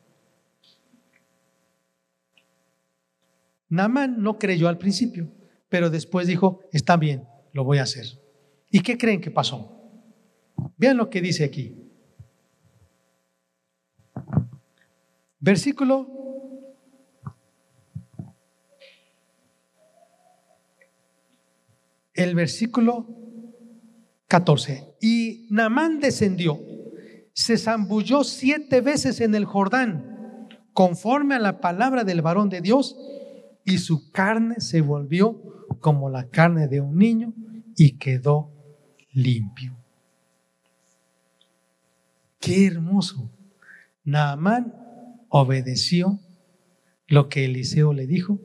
Namán 3.69 4.21
no 4.21 4.37
creyó 4.39 4.67
al 4.67 4.77
principio, 4.77 5.31
pero 5.69 5.89
después 5.89 6.27
dijo, 6.27 6.61
está 6.71 6.97
bien, 6.97 7.27
lo 7.53 7.63
voy 7.63 7.79
a 7.79 7.83
hacer. 7.83 8.05
¿Y 8.69 8.81
qué 8.81 8.97
creen 8.97 9.21
que 9.21 9.31
pasó? 9.31 9.73
Vean 10.77 10.97
lo 10.97 11.09
que 11.09 11.21
dice 11.21 11.43
aquí. 11.43 11.75
Versículo 15.39 16.17
el 22.17 22.35
versículo 22.35 23.05
14. 24.27 24.95
Y 24.99 25.47
Namán 25.49 25.99
descendió, 25.99 26.59
se 27.33 27.57
zambulló 27.57 28.23
siete 28.23 28.81
veces 28.81 29.21
en 29.21 29.35
el 29.35 29.45
Jordán, 29.45 30.49
conforme 30.73 31.35
a 31.35 31.39
la 31.39 31.61
palabra 31.61 32.03
del 32.03 32.21
varón 32.21 32.49
de 32.49 32.61
Dios, 32.61 32.97
y 33.67 33.79
su 33.79 34.11
carne 34.11 34.61
se 34.61 34.79
volvió 34.79 35.65
como 35.81 36.09
la 36.09 36.29
carne 36.29 36.69
de 36.69 36.79
un 36.79 36.97
niño 36.97 37.33
y 37.75 37.97
quedó 37.97 38.49
limpio. 39.11 39.75
Qué 42.39 42.65
hermoso. 42.65 43.29
Naamán 44.05 44.73
obedeció 45.27 46.17
lo 47.07 47.27
que 47.27 47.43
Eliseo 47.43 47.91
le 47.91 48.07
dijo 48.07 48.39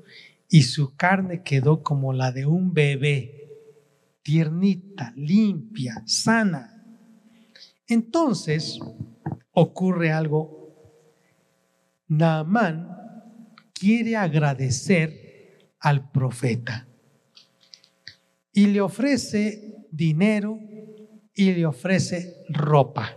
y 0.48 0.62
su 0.62 0.96
carne 0.96 1.44
quedó 1.44 1.85
como 1.85 2.12
la 2.12 2.32
de 2.32 2.46
un 2.46 2.74
bebé, 2.74 3.48
tiernita, 4.22 5.12
limpia, 5.14 6.02
sana. 6.04 6.85
Entonces 7.87 8.80
ocurre 9.52 10.11
algo. 10.11 10.74
Naamán 12.08 13.01
quiere 13.82 14.14
agradecer 14.14 15.72
al 15.80 16.12
profeta 16.12 16.86
y 18.52 18.68
le 18.68 18.80
ofrece 18.80 19.88
dinero 19.90 20.56
y 21.34 21.50
le 21.50 21.66
ofrece 21.66 22.44
ropa. 22.48 23.16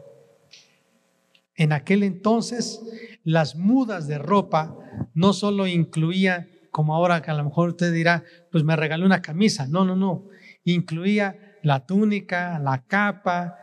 En 1.55 1.71
aquel 1.71 2.01
entonces 2.01 2.81
las 3.23 3.55
mudas 3.55 4.07
de 4.07 4.17
ropa 4.17 4.75
no 5.13 5.33
solo 5.33 5.67
incluía, 5.67 6.49
como 6.71 6.95
ahora 6.95 7.21
que 7.21 7.29
a 7.29 7.35
lo 7.35 7.43
mejor 7.43 7.69
usted 7.69 7.93
dirá, 7.93 8.23
pues 8.51 8.63
me 8.63 8.75
regaló 8.75 9.05
una 9.05 9.21
camisa. 9.21 9.67
No, 9.67 9.85
no, 9.85 9.95
no. 9.95 10.29
Incluía 10.63 11.59
la 11.61 11.85
túnica, 11.85 12.57
la 12.57 12.87
capa, 12.87 13.55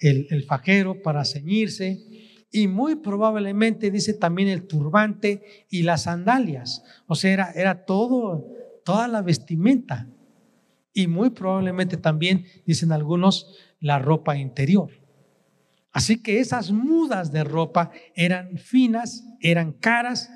el, 0.00 0.26
el 0.30 0.42
fajero 0.42 1.02
para 1.02 1.24
ceñirse 1.24 2.00
y 2.50 2.66
muy 2.66 2.96
probablemente 2.96 3.90
dice 3.90 4.14
también 4.14 4.48
el 4.48 4.66
turbante 4.66 5.66
y 5.68 5.82
las 5.82 6.04
sandalias. 6.04 6.82
O 7.06 7.14
sea, 7.14 7.32
era, 7.32 7.52
era 7.52 7.84
todo, 7.84 8.46
toda 8.84 9.08
la 9.08 9.22
vestimenta. 9.22 10.08
Y 10.94 11.06
muy 11.06 11.30
probablemente 11.30 11.96
también, 11.96 12.46
dicen 12.66 12.92
algunos, 12.92 13.54
la 13.80 13.98
ropa 13.98 14.36
interior. 14.36 14.90
Así 15.92 16.22
que 16.22 16.40
esas 16.40 16.70
mudas 16.70 17.32
de 17.32 17.44
ropa 17.44 17.90
eran 18.14 18.58
finas, 18.58 19.24
eran 19.40 19.72
caras, 19.72 20.30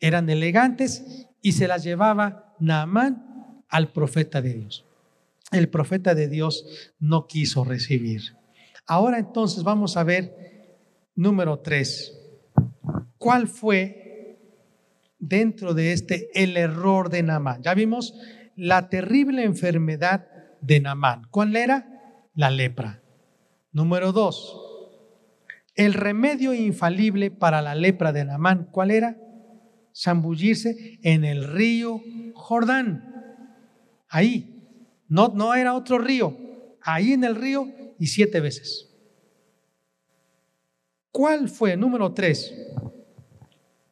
eran 0.00 0.28
elegantes 0.30 1.28
y 1.42 1.52
se 1.52 1.68
las 1.68 1.84
llevaba 1.84 2.54
Naamán 2.58 3.62
al 3.68 3.92
profeta 3.92 4.42
de 4.42 4.54
Dios. 4.54 4.86
El 5.52 5.68
profeta 5.68 6.14
de 6.14 6.28
Dios 6.28 6.92
no 6.98 7.26
quiso 7.26 7.64
recibir. 7.64 8.36
Ahora 8.86 9.18
entonces 9.18 9.62
vamos 9.62 9.96
a 9.96 10.04
ver 10.04 10.49
número 11.14 11.60
tres. 11.60 12.16
¿Cuál 13.18 13.48
fue 13.48 14.38
dentro 15.18 15.74
de 15.74 15.92
este 15.92 16.30
el 16.34 16.56
error 16.56 17.10
de 17.10 17.22
Naamán? 17.22 17.62
Ya 17.62 17.74
vimos 17.74 18.14
la 18.56 18.88
terrible 18.88 19.44
enfermedad 19.44 20.26
de 20.60 20.80
Naamán. 20.80 21.26
¿Cuál 21.30 21.56
era? 21.56 21.86
La 22.34 22.50
lepra. 22.50 23.02
Número 23.72 24.12
dos, 24.12 24.58
el 25.74 25.94
remedio 25.94 26.54
infalible 26.54 27.30
para 27.30 27.62
la 27.62 27.74
lepra 27.74 28.12
de 28.12 28.24
Naamán. 28.24 28.68
¿Cuál 28.70 28.90
era? 28.90 29.16
Zambullirse 29.94 30.98
en 31.02 31.24
el 31.24 31.44
río 31.44 32.00
Jordán. 32.34 33.10
Ahí. 34.08 34.56
No, 35.08 35.28
no 35.34 35.54
era 35.54 35.74
otro 35.74 35.98
río. 35.98 36.36
Ahí 36.82 37.12
en 37.12 37.24
el 37.24 37.34
río 37.34 37.66
y 37.98 38.06
siete 38.06 38.40
veces. 38.40 38.89
¿Cuál 41.12 41.48
fue, 41.48 41.76
número 41.76 42.12
tres, 42.12 42.54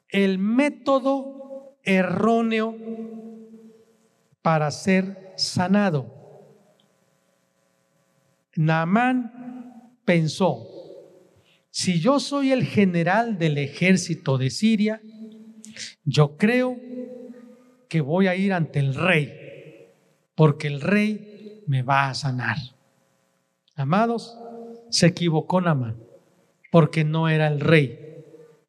el 0.08 0.38
método 0.38 1.78
erróneo 1.82 2.76
para 4.40 4.70
ser 4.70 5.34
sanado? 5.36 6.14
Naamán 8.54 9.92
pensó, 10.04 10.66
si 11.70 12.00
yo 12.00 12.18
soy 12.18 12.52
el 12.52 12.64
general 12.64 13.38
del 13.38 13.58
ejército 13.58 14.38
de 14.38 14.50
Siria, 14.50 15.00
yo 16.04 16.36
creo 16.36 16.76
que 17.88 18.00
voy 18.00 18.26
a 18.26 18.36
ir 18.36 18.52
ante 18.52 18.78
el 18.78 18.94
rey, 18.94 19.92
porque 20.34 20.66
el 20.66 20.80
rey 20.80 21.62
me 21.66 21.82
va 21.82 22.10
a 22.10 22.14
sanar. 22.14 22.56
Amados, 23.74 24.36
se 24.90 25.06
equivocó 25.06 25.60
Naamán, 25.60 26.07
porque 26.70 27.04
no 27.04 27.28
era 27.28 27.48
el 27.48 27.60
rey, 27.60 28.24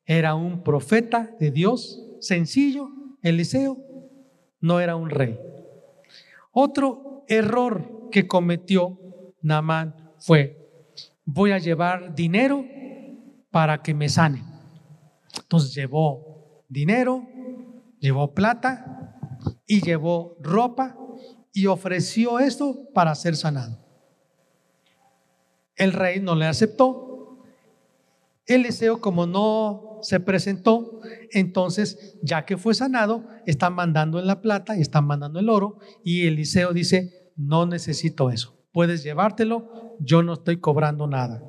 era 0.05 0.35
un 0.35 0.63
profeta 0.63 1.35
de 1.39 1.51
Dios, 1.51 2.03
sencillo, 2.19 2.89
Eliseo, 3.21 3.77
no 4.61 4.79
era 4.79 4.95
un 4.95 5.09
rey. 5.09 5.39
Otro 6.51 7.25
error 7.27 8.09
que 8.11 8.27
cometió 8.27 8.97
Naamán 9.41 9.95
fue, 10.19 10.57
voy 11.25 11.51
a 11.51 11.59
llevar 11.59 12.15
dinero 12.15 12.65
para 13.51 13.81
que 13.81 13.93
me 13.93 14.09
sane. 14.09 14.43
Entonces 15.37 15.73
llevó 15.73 16.63
dinero, 16.67 17.27
llevó 17.99 18.33
plata 18.33 19.15
y 19.65 19.81
llevó 19.81 20.37
ropa 20.41 20.97
y 21.53 21.67
ofreció 21.67 22.39
esto 22.39 22.89
para 22.93 23.13
ser 23.15 23.35
sanado. 23.35 23.77
El 25.75 25.93
rey 25.93 26.19
no 26.19 26.35
le 26.35 26.45
aceptó. 26.45 27.08
Eliseo, 28.49 28.99
como 28.99 29.27
no 29.27 29.99
se 30.01 30.19
presentó, 30.19 31.01
entonces, 31.31 32.17
ya 32.23 32.45
que 32.45 32.57
fue 32.57 32.73
sanado, 32.73 33.23
están 33.45 33.73
mandando 33.73 34.19
en 34.19 34.27
la 34.27 34.41
plata 34.41 34.75
y 34.77 34.81
están 34.81 35.05
mandando 35.05 35.39
el 35.39 35.49
oro. 35.49 35.77
Y 36.03 36.25
Eliseo 36.25 36.73
dice, 36.73 37.31
no 37.35 37.65
necesito 37.65 38.31
eso. 38.31 38.57
Puedes 38.71 39.03
llevártelo, 39.03 39.95
yo 39.99 40.23
no 40.23 40.33
estoy 40.33 40.57
cobrando 40.57 41.07
nada. 41.07 41.43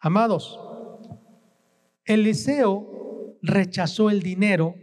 Amados, 0.00 0.60
Eliseo 2.04 3.36
rechazó 3.42 4.10
el 4.10 4.22
dinero 4.22 4.74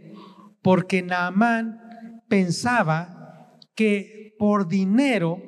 porque 0.62 1.02
Naamán 1.02 2.22
pensaba 2.28 3.58
que 3.74 4.34
por 4.38 4.68
dinero 4.68 5.38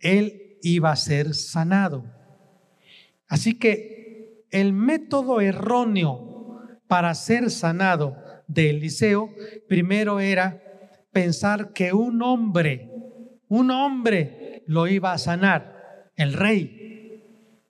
él 0.00 0.58
iba 0.62 0.90
a 0.90 0.96
ser 0.96 1.34
sanado. 1.34 2.04
Así 3.28 3.58
que 3.58 3.97
el 4.50 4.72
método 4.72 5.40
erróneo 5.40 6.60
para 6.86 7.14
ser 7.14 7.50
sanado 7.50 8.16
de 8.46 8.70
Eliseo 8.70 9.30
primero 9.68 10.20
era 10.20 10.62
pensar 11.12 11.72
que 11.72 11.92
un 11.92 12.22
hombre, 12.22 12.90
un 13.48 13.70
hombre 13.70 14.62
lo 14.66 14.86
iba 14.86 15.12
a 15.12 15.18
sanar, 15.18 16.10
el 16.16 16.32
rey, 16.32 16.78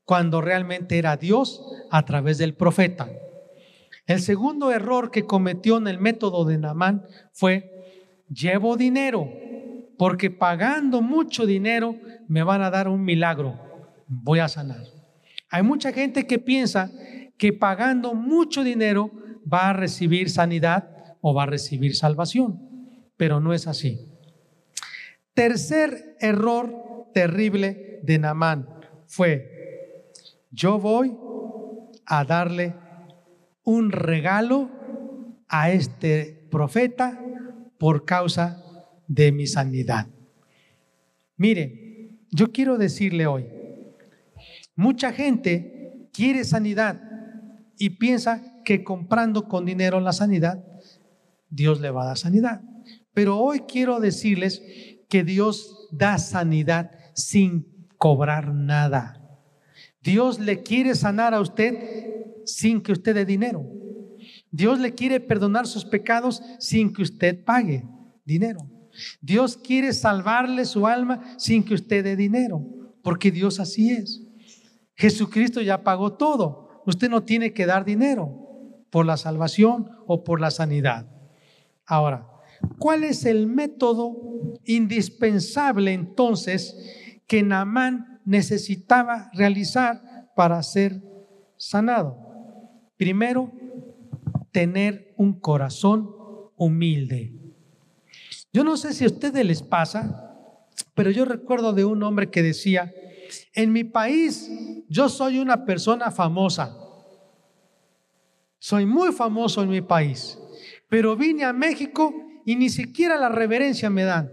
cuando 0.04 0.40
realmente 0.40 0.98
era 0.98 1.16
Dios 1.16 1.62
a 1.90 2.04
través 2.04 2.38
del 2.38 2.54
profeta. 2.54 3.08
El 4.06 4.20
segundo 4.20 4.72
error 4.72 5.10
que 5.10 5.26
cometió 5.26 5.76
en 5.76 5.86
el 5.86 5.98
método 5.98 6.44
de 6.46 6.56
Namán 6.56 7.04
fue, 7.32 8.24
llevo 8.28 8.76
dinero, 8.76 9.28
porque 9.98 10.30
pagando 10.30 11.02
mucho 11.02 11.44
dinero 11.44 11.94
me 12.26 12.42
van 12.42 12.62
a 12.62 12.70
dar 12.70 12.88
un 12.88 13.04
milagro, 13.04 13.58
voy 14.06 14.38
a 14.38 14.48
sanar. 14.48 14.97
Hay 15.50 15.62
mucha 15.62 15.92
gente 15.92 16.26
que 16.26 16.38
piensa 16.38 16.90
que 17.36 17.52
pagando 17.52 18.14
mucho 18.14 18.64
dinero 18.64 19.10
va 19.50 19.70
a 19.70 19.72
recibir 19.72 20.30
sanidad 20.30 21.16
o 21.20 21.34
va 21.34 21.44
a 21.44 21.46
recibir 21.46 21.96
salvación, 21.96 22.60
pero 23.16 23.40
no 23.40 23.52
es 23.54 23.66
así. 23.66 24.08
Tercer 25.34 26.16
error 26.20 27.08
terrible 27.14 28.00
de 28.02 28.18
Namán 28.18 28.68
fue, 29.06 30.10
yo 30.50 30.78
voy 30.78 31.16
a 32.06 32.24
darle 32.24 32.74
un 33.64 33.92
regalo 33.92 34.70
a 35.48 35.70
este 35.70 36.46
profeta 36.50 37.20
por 37.78 38.04
causa 38.04 38.62
de 39.06 39.32
mi 39.32 39.46
sanidad. 39.46 40.06
Mire, 41.36 42.18
yo 42.30 42.50
quiero 42.52 42.78
decirle 42.78 43.26
hoy, 43.26 43.46
mucha 44.78 45.12
gente 45.12 46.08
quiere 46.12 46.44
sanidad 46.44 47.02
y 47.76 47.90
piensa 47.90 48.62
que 48.64 48.84
comprando 48.84 49.48
con 49.48 49.66
dinero 49.66 49.98
la 49.98 50.12
sanidad, 50.12 50.64
Dios 51.50 51.80
le 51.80 51.90
va 51.90 52.04
a 52.04 52.06
dar 52.06 52.18
sanidad. 52.18 52.62
Pero 53.12 53.38
hoy 53.38 53.64
quiero 53.66 53.98
decirles 53.98 54.62
que 55.08 55.24
Dios 55.24 55.88
da 55.90 56.18
sanidad 56.18 56.92
sin 57.14 57.88
cobrar 57.96 58.54
nada. 58.54 59.20
Dios 60.00 60.38
le 60.38 60.62
quiere 60.62 60.94
sanar 60.94 61.34
a 61.34 61.40
usted 61.40 61.74
sin 62.44 62.80
que 62.80 62.92
usted 62.92 63.16
dé 63.16 63.24
dinero. 63.24 63.66
Dios 64.52 64.78
le 64.78 64.94
quiere 64.94 65.18
perdonar 65.18 65.66
sus 65.66 65.84
pecados 65.84 66.40
sin 66.60 66.92
que 66.92 67.02
usted 67.02 67.44
pague 67.44 67.84
dinero. 68.24 68.60
Dios 69.20 69.56
quiere 69.56 69.92
salvarle 69.92 70.64
su 70.64 70.86
alma 70.86 71.36
sin 71.36 71.64
que 71.64 71.74
usted 71.74 72.04
dé 72.04 72.14
dinero, 72.14 72.64
porque 73.02 73.32
Dios 73.32 73.58
así 73.58 73.90
es. 73.90 74.27
Jesucristo 74.98 75.60
ya 75.60 75.84
pagó 75.84 76.14
todo. 76.14 76.82
Usted 76.84 77.08
no 77.08 77.22
tiene 77.22 77.52
que 77.52 77.66
dar 77.66 77.84
dinero 77.84 78.84
por 78.90 79.06
la 79.06 79.16
salvación 79.16 79.90
o 80.06 80.24
por 80.24 80.40
la 80.40 80.50
sanidad. 80.50 81.06
Ahora, 81.86 82.26
¿cuál 82.78 83.04
es 83.04 83.24
el 83.24 83.46
método 83.46 84.16
indispensable 84.64 85.92
entonces 85.92 86.76
que 87.26 87.42
Naamán 87.44 88.20
necesitaba 88.24 89.30
realizar 89.32 90.32
para 90.34 90.62
ser 90.64 91.00
sanado? 91.56 92.18
Primero, 92.96 93.52
tener 94.50 95.14
un 95.16 95.38
corazón 95.38 96.10
humilde. 96.56 97.34
Yo 98.52 98.64
no 98.64 98.76
sé 98.76 98.92
si 98.92 99.04
a 99.04 99.08
ustedes 99.08 99.46
les 99.46 99.62
pasa, 99.62 100.66
pero 100.94 101.12
yo 101.12 101.24
recuerdo 101.24 101.72
de 101.72 101.84
un 101.84 102.02
hombre 102.02 102.30
que 102.30 102.42
decía, 102.42 102.92
en 103.54 103.72
mi 103.72 103.84
país 103.84 104.50
yo 104.88 105.08
soy 105.08 105.38
una 105.38 105.64
persona 105.64 106.10
famosa. 106.10 106.76
Soy 108.58 108.86
muy 108.86 109.12
famoso 109.12 109.62
en 109.62 109.68
mi 109.68 109.80
país, 109.80 110.38
pero 110.88 111.16
vine 111.16 111.44
a 111.44 111.52
México 111.52 112.12
y 112.44 112.56
ni 112.56 112.70
siquiera 112.70 113.16
la 113.16 113.28
reverencia 113.28 113.90
me 113.90 114.04
dan. 114.04 114.32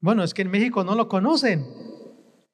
Bueno, 0.00 0.22
es 0.22 0.34
que 0.34 0.42
en 0.42 0.50
México 0.50 0.84
no 0.84 0.94
lo 0.94 1.08
conocen. 1.08 1.64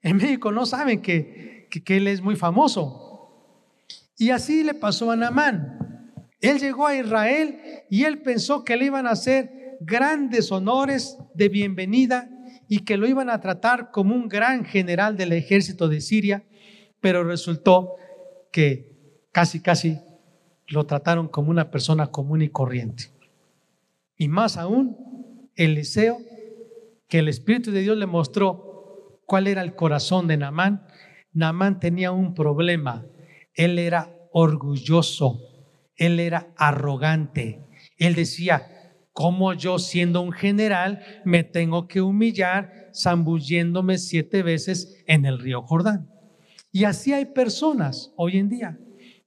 En 0.03 0.17
México 0.17 0.53
no 0.53 0.67
saben 0.67 1.03
que, 1.03 1.69
que, 1.71 1.97
él 1.97 2.07
es 2.07 2.21
muy 2.21 2.37
famoso. 2.37 3.73
Y 4.19 4.31
así 4.31 4.63
le 4.63 4.75
pasó 4.75 5.11
a 5.11 5.17
Naamán. 5.17 6.13
Él 6.41 6.59
llegó 6.59 6.87
a 6.87 6.97
Israel 6.97 7.59
y 7.91 8.05
él 8.05 8.23
pensó 8.23 8.65
que 8.65 8.77
le 8.77 8.87
iban 8.87 9.07
a 9.07 9.13
hacer 9.13 9.79
grandes 9.81 10.53
honores 10.53 11.17
de 11.35 11.49
bienvenida 11.49 12.29
y 12.69 12.81
que 12.81 12.97
lo 12.97 13.07
iban 13.07 13.31
a 13.31 13.41
tratar 13.41 13.91
como 13.91 14.15
un 14.15 14.29
gran 14.29 14.65
general 14.65 15.17
del 15.17 15.33
ejército 15.33 15.89
de 15.89 16.01
Siria, 16.01 16.45
pero 17.01 17.25
resultó 17.25 17.95
que 18.51 18.93
casi, 19.33 19.61
casi 19.61 20.01
lo 20.69 20.87
trataron 20.87 21.29
como 21.29 21.51
una 21.51 21.71
persona 21.71 22.09
común 22.09 22.43
y 22.43 22.49
corriente. 22.49 23.11
Y 24.17 24.29
más 24.29 24.57
aún, 24.57 25.51
Eliseo, 25.55 26.19
que 27.09 27.21
el 27.21 27.29
Espíritu 27.29 27.71
de 27.71 27.83
Dios 27.83 27.97
le 27.97 28.07
mostró 28.07 29.21
cuál 29.27 29.47
era 29.47 29.63
el 29.63 29.75
corazón 29.75 30.27
de 30.27 30.37
Naamán, 30.37 30.87
Naamán 31.33 31.79
tenía 31.81 32.13
un 32.13 32.35
problema. 32.35 33.07
Él 33.55 33.79
era 33.79 34.11
orgulloso, 34.33 35.41
él 35.97 36.19
era 36.19 36.49
arrogante. 36.57 37.61
Él 37.99 38.15
decía, 38.15 38.67
¿cómo 39.17 39.55
yo 39.55 39.79
siendo 39.79 40.21
un 40.21 40.31
general 40.31 41.01
me 41.25 41.43
tengo 41.43 41.89
que 41.89 42.03
humillar 42.03 42.91
zambulléndome 42.95 43.97
siete 43.97 44.43
veces 44.43 45.03
en 45.07 45.25
el 45.25 45.39
río 45.39 45.63
Jordán? 45.63 46.11
Y 46.71 46.85
así 46.85 47.15
hay 47.15 47.25
personas 47.25 48.13
hoy 48.17 48.37
en 48.37 48.51
día 48.51 48.79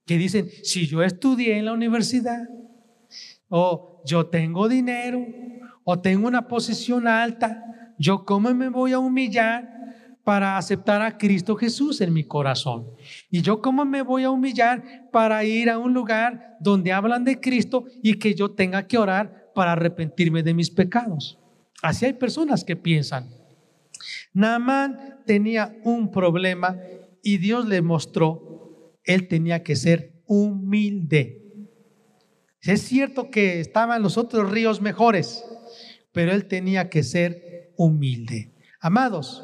que 0.06 0.16
dicen, 0.16 0.48
si 0.62 0.86
yo 0.86 1.02
estudié 1.02 1.58
en 1.58 1.64
la 1.64 1.72
universidad, 1.72 2.48
o 3.48 4.00
yo 4.06 4.26
tengo 4.26 4.68
dinero, 4.68 5.26
o 5.82 5.98
tengo 5.98 6.28
una 6.28 6.46
posición 6.46 7.08
alta, 7.08 7.64
yo 7.98 8.24
cómo 8.24 8.54
me 8.54 8.68
voy 8.68 8.92
a 8.92 9.00
humillar 9.00 9.68
para 10.22 10.56
aceptar 10.56 11.02
a 11.02 11.18
Cristo 11.18 11.56
Jesús 11.56 12.00
en 12.00 12.12
mi 12.12 12.22
corazón. 12.22 12.86
Y 13.28 13.42
yo 13.42 13.60
cómo 13.60 13.84
me 13.84 14.02
voy 14.02 14.22
a 14.22 14.30
humillar 14.30 15.10
para 15.10 15.42
ir 15.42 15.68
a 15.68 15.78
un 15.78 15.92
lugar 15.92 16.56
donde 16.60 16.92
hablan 16.92 17.24
de 17.24 17.40
Cristo 17.40 17.86
y 18.04 18.20
que 18.20 18.36
yo 18.36 18.52
tenga 18.52 18.86
que 18.86 18.96
orar 18.96 19.39
para 19.54 19.72
arrepentirme 19.72 20.42
de 20.42 20.54
mis 20.54 20.70
pecados. 20.70 21.38
Así 21.82 22.06
hay 22.06 22.14
personas 22.14 22.64
que 22.64 22.76
piensan. 22.76 23.30
Naamán 24.32 25.22
tenía 25.26 25.76
un 25.84 26.10
problema 26.10 26.78
y 27.22 27.38
Dios 27.38 27.66
le 27.66 27.82
mostró, 27.82 28.98
él 29.04 29.28
tenía 29.28 29.62
que 29.62 29.76
ser 29.76 30.22
humilde. 30.26 31.42
Es 32.62 32.82
cierto 32.82 33.30
que 33.30 33.60
estaban 33.60 34.02
los 34.02 34.18
otros 34.18 34.50
ríos 34.50 34.80
mejores, 34.80 35.44
pero 36.12 36.32
él 36.32 36.46
tenía 36.46 36.90
que 36.90 37.02
ser 37.02 37.72
humilde. 37.76 38.52
Amados, 38.80 39.42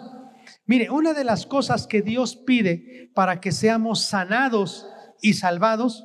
Mire, 0.66 0.90
una 0.90 1.14
de 1.14 1.22
las 1.22 1.46
cosas 1.46 1.86
que 1.86 2.02
Dios 2.02 2.34
pide 2.34 3.11
para 3.14 3.40
que 3.40 3.52
seamos 3.52 4.02
sanados 4.02 4.86
y 5.22 5.34
salvados 5.34 6.04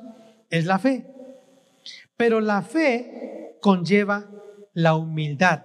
es 0.50 0.66
la 0.66 0.78
fe. 0.78 1.06
Pero 2.16 2.40
la 2.40 2.62
fe 2.62 3.41
conlleva 3.62 4.30
la 4.74 4.94
humildad, 4.94 5.64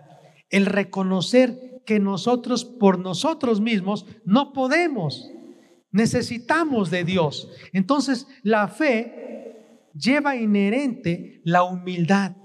el 0.50 0.66
reconocer 0.66 1.82
que 1.86 2.00
nosotros 2.00 2.64
por 2.64 3.00
nosotros 3.00 3.60
mismos 3.60 4.06
no 4.24 4.54
podemos, 4.54 5.30
necesitamos 5.92 6.90
de 6.90 7.04
Dios. 7.04 7.50
Entonces 7.74 8.28
la 8.44 8.70
fe 8.70 9.90
lleva 9.94 10.38
inherente 10.38 11.42
la 11.44 11.64
humildad. 11.64 12.38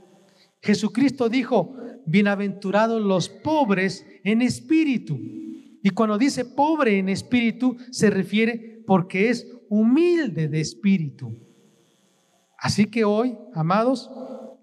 Jesucristo 0.60 1.28
dijo, 1.28 1.76
bienaventurados 2.06 3.00
los 3.00 3.28
pobres 3.28 4.04
en 4.24 4.42
espíritu 4.42 5.18
y 5.82 5.90
cuando 5.90 6.16
dice 6.16 6.44
pobre 6.44 6.98
en 6.98 7.08
espíritu, 7.08 7.76
se 7.90 8.08
refiere 8.08 8.82
porque 8.86 9.30
es 9.30 9.46
humilde 9.68 10.48
de 10.48 10.60
espíritu. 10.60 11.36
Así 12.56 12.86
que 12.86 13.04
hoy, 13.04 13.36
amados, 13.54 14.08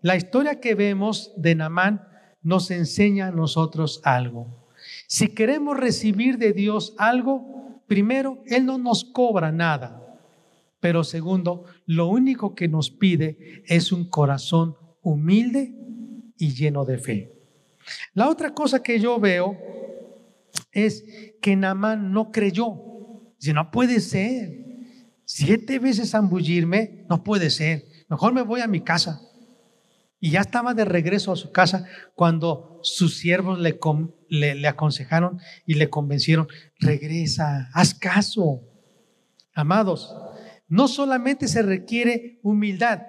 la 0.02 0.16
historia 0.16 0.60
que 0.60 0.76
vemos 0.76 1.34
de 1.38 1.56
Namán 1.56 2.08
nos 2.42 2.72
enseña 2.72 3.28
a 3.28 3.32
nosotros 3.32 4.02
algo. 4.04 4.70
Si 5.08 5.30
queremos 5.30 5.78
recibir 5.78 6.38
de 6.38 6.54
Dios 6.54 6.96
algo, 6.98 7.84
primero, 7.88 8.42
Él 8.46 8.66
no 8.66 8.78
nos 8.78 9.04
cobra 9.04 9.52
nada. 9.52 9.96
Pero 10.80 11.04
segundo, 11.04 11.66
lo 11.86 12.08
único 12.08 12.56
que 12.56 12.68
nos 12.68 12.90
pide 12.90 13.64
es 13.68 13.92
un 13.92 14.10
corazón 14.10 14.78
humilde 15.02 15.76
y 16.38 16.54
lleno 16.54 16.86
de 16.86 16.98
fe. 16.98 17.34
La 18.14 18.30
otra 18.30 18.54
cosa 18.54 18.82
que 18.82 19.00
yo 19.00 19.20
veo 19.20 19.58
es 20.72 21.04
que 21.42 21.56
Namán 21.56 22.14
no 22.14 22.32
creyó. 22.32 22.76
Dice, 23.38 23.54
no 23.54 23.72
puede 23.72 24.00
ser. 24.00 24.66
Siete 25.26 25.80
veces 25.80 26.12
zambullirme, 26.12 27.06
no 27.10 27.24
puede 27.24 27.50
ser. 27.50 27.86
Mejor 28.10 28.34
me 28.34 28.42
voy 28.42 28.62
a 28.62 28.68
mi 28.68 28.82
casa. 28.82 29.22
Y 30.20 30.32
ya 30.32 30.42
estaba 30.42 30.74
de 30.74 30.86
regreso 30.86 31.32
a 31.32 31.38
su 31.38 31.52
casa 31.52 31.86
cuando 32.14 32.80
sus 32.84 33.18
siervos 33.18 33.60
le, 33.60 33.80
le, 34.30 34.68
aconsejaron 34.68 35.40
y 35.66 35.76
le 35.76 35.90
convencieron, 35.90 36.48
regresa, 36.80 37.70
haz 37.74 37.94
caso. 37.94 38.62
Amados, 39.54 40.14
no 40.68 40.88
solamente 40.88 41.48
se 41.48 41.62
requiere 41.62 42.40
humildad, 42.44 43.02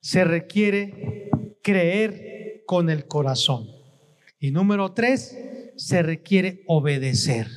se 0.00 0.24
requiere 0.24 1.30
creer 1.62 2.64
con 2.66 2.90
el 2.90 3.06
corazón. 3.06 3.68
Y 4.38 4.50
número 4.50 4.92
tres, 4.92 5.36
se 5.76 6.02
requiere 6.02 6.62
obedecer. 6.66 7.48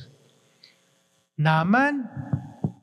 Naamán 1.36 2.10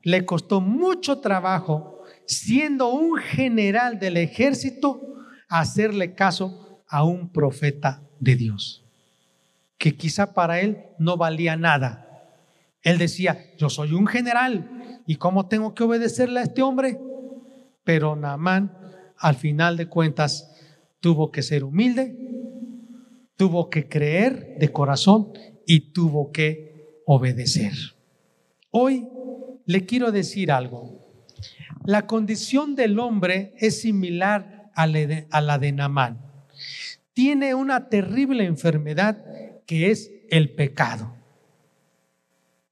le 0.02 0.24
costó 0.24 0.60
mucho 0.60 1.18
trabajo, 1.18 2.02
siendo 2.26 2.88
un 2.88 3.16
general 3.16 3.98
del 3.98 4.16
ejército, 4.16 5.15
hacerle 5.48 6.14
caso 6.14 6.82
a 6.88 7.04
un 7.04 7.28
profeta 7.30 8.02
de 8.20 8.36
Dios, 8.36 8.84
que 9.78 9.96
quizá 9.96 10.32
para 10.34 10.60
él 10.60 10.84
no 10.98 11.16
valía 11.16 11.56
nada. 11.56 12.02
Él 12.82 12.98
decía, 12.98 13.54
yo 13.56 13.68
soy 13.68 13.92
un 13.92 14.06
general, 14.06 15.02
¿y 15.06 15.16
cómo 15.16 15.48
tengo 15.48 15.74
que 15.74 15.84
obedecerle 15.84 16.40
a 16.40 16.44
este 16.44 16.62
hombre? 16.62 16.98
Pero 17.84 18.16
Naamán, 18.16 18.76
al 19.18 19.34
final 19.34 19.76
de 19.76 19.86
cuentas, 19.86 20.52
tuvo 21.00 21.30
que 21.30 21.42
ser 21.42 21.64
humilde, 21.64 22.16
tuvo 23.36 23.70
que 23.70 23.88
creer 23.88 24.56
de 24.58 24.72
corazón 24.72 25.32
y 25.66 25.92
tuvo 25.92 26.32
que 26.32 27.02
obedecer. 27.06 27.72
Hoy 28.70 29.08
le 29.66 29.84
quiero 29.84 30.12
decir 30.12 30.50
algo. 30.50 31.00
La 31.84 32.06
condición 32.06 32.74
del 32.74 32.98
hombre 32.98 33.54
es 33.58 33.80
similar 33.82 34.55
a 34.76 35.40
la 35.40 35.58
de 35.58 35.72
Namán. 35.72 36.20
Tiene 37.12 37.54
una 37.54 37.88
terrible 37.88 38.44
enfermedad 38.44 39.24
que 39.66 39.90
es 39.90 40.12
el 40.30 40.54
pecado. 40.54 41.14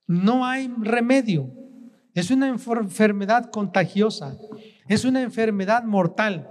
No 0.07 0.47
hay 0.47 0.71
remedio. 0.81 1.51
Es 2.15 2.31
una 2.31 2.49
enfermedad 2.49 3.51
contagiosa. 3.51 4.37
Es 4.87 5.05
una 5.05 5.23
enfermedad 5.23 5.85
mortal. 5.85 6.49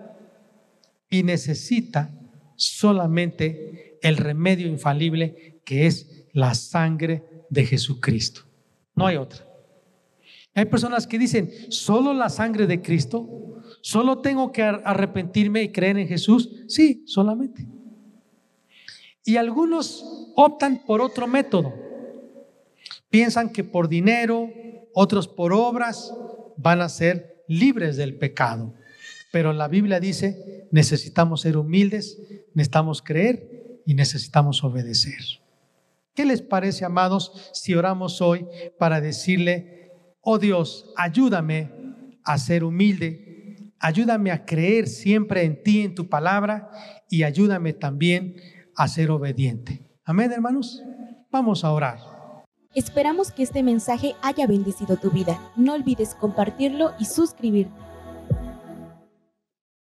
Y 1.10 1.24
necesita 1.24 2.10
solamente 2.56 4.00
el 4.02 4.18
remedio 4.18 4.68
infalible 4.68 5.62
que 5.64 5.86
es 5.86 6.26
la 6.34 6.56
sangre 6.56 7.24
de 7.50 7.66
Jesucristo. 7.66 8.42
No 8.96 9.06
hay 9.06 9.18
otra. 9.18 9.46
Hay 10.56 10.66
personas 10.66 11.08
que 11.08 11.18
dicen, 11.18 11.52
solo 11.70 12.14
la 12.14 12.30
sangre 12.30 12.68
de 12.68 12.82
Cristo, 12.82 13.62
solo 13.82 14.20
tengo 14.20 14.52
que 14.52 14.62
arrepentirme 14.62 15.64
y 15.64 15.72
creer 15.72 15.98
en 15.98 16.08
Jesús. 16.08 16.64
Sí, 16.68 17.04
solamente. 17.08 17.68
Y 19.26 19.38
algunos 19.38 20.32
optan 20.36 20.84
por 20.86 21.02
otro 21.02 21.28
método. 21.28 21.74
Piensan 23.10 23.50
que 23.50 23.64
por 23.64 23.88
dinero, 23.88 24.50
otros 24.94 25.28
por 25.28 25.54
obras, 25.54 26.14
van 26.58 26.82
a 26.82 26.90
ser 26.90 27.44
libres 27.48 27.98
del 27.98 28.16
pecado. 28.16 28.74
Pero 29.32 29.54
la 29.54 29.68
Biblia 29.68 30.00
dice, 30.00 30.68
necesitamos 30.72 31.42
ser 31.42 31.58
humildes, 31.58 32.20
necesitamos 32.54 33.02
creer 33.02 33.82
y 33.86 33.96
necesitamos 33.96 34.64
obedecer. 34.64 35.20
¿Qué 36.14 36.26
les 36.26 36.44
parece, 36.44 36.86
amados, 36.86 37.50
si 37.54 37.74
oramos 37.74 38.22
hoy 38.22 38.46
para 38.78 39.02
decirle, 39.02 39.83
oh 40.24 40.40
Dios, 40.40 40.92
ayúdame 40.98 41.70
a 42.24 42.38
ser 42.38 42.64
humilde, 42.64 43.74
ayúdame 43.80 44.32
a 44.32 44.46
creer 44.46 44.88
siempre 44.88 45.44
en 45.44 45.62
ti, 45.62 45.82
en 45.82 45.94
tu 45.94 46.08
palabra, 46.08 46.72
y 47.10 47.24
ayúdame 47.24 47.74
también 47.74 48.36
a 48.76 48.88
ser 48.88 49.12
obediente? 49.12 49.86
Amén, 50.06 50.32
hermanos. 50.32 50.82
Vamos 51.30 51.64
a 51.64 51.72
orar. 51.72 52.00
Esperamos 52.74 53.32
que 53.32 53.44
este 53.44 53.62
mensaje 53.62 54.16
haya 54.24 54.48
bendecido 54.48 54.98
tu 54.98 55.12
vida. 55.12 55.40
No 55.56 55.74
olvides 55.74 56.16
compartirlo 56.16 56.94
y 57.00 57.06
suscribirte. 57.06 57.74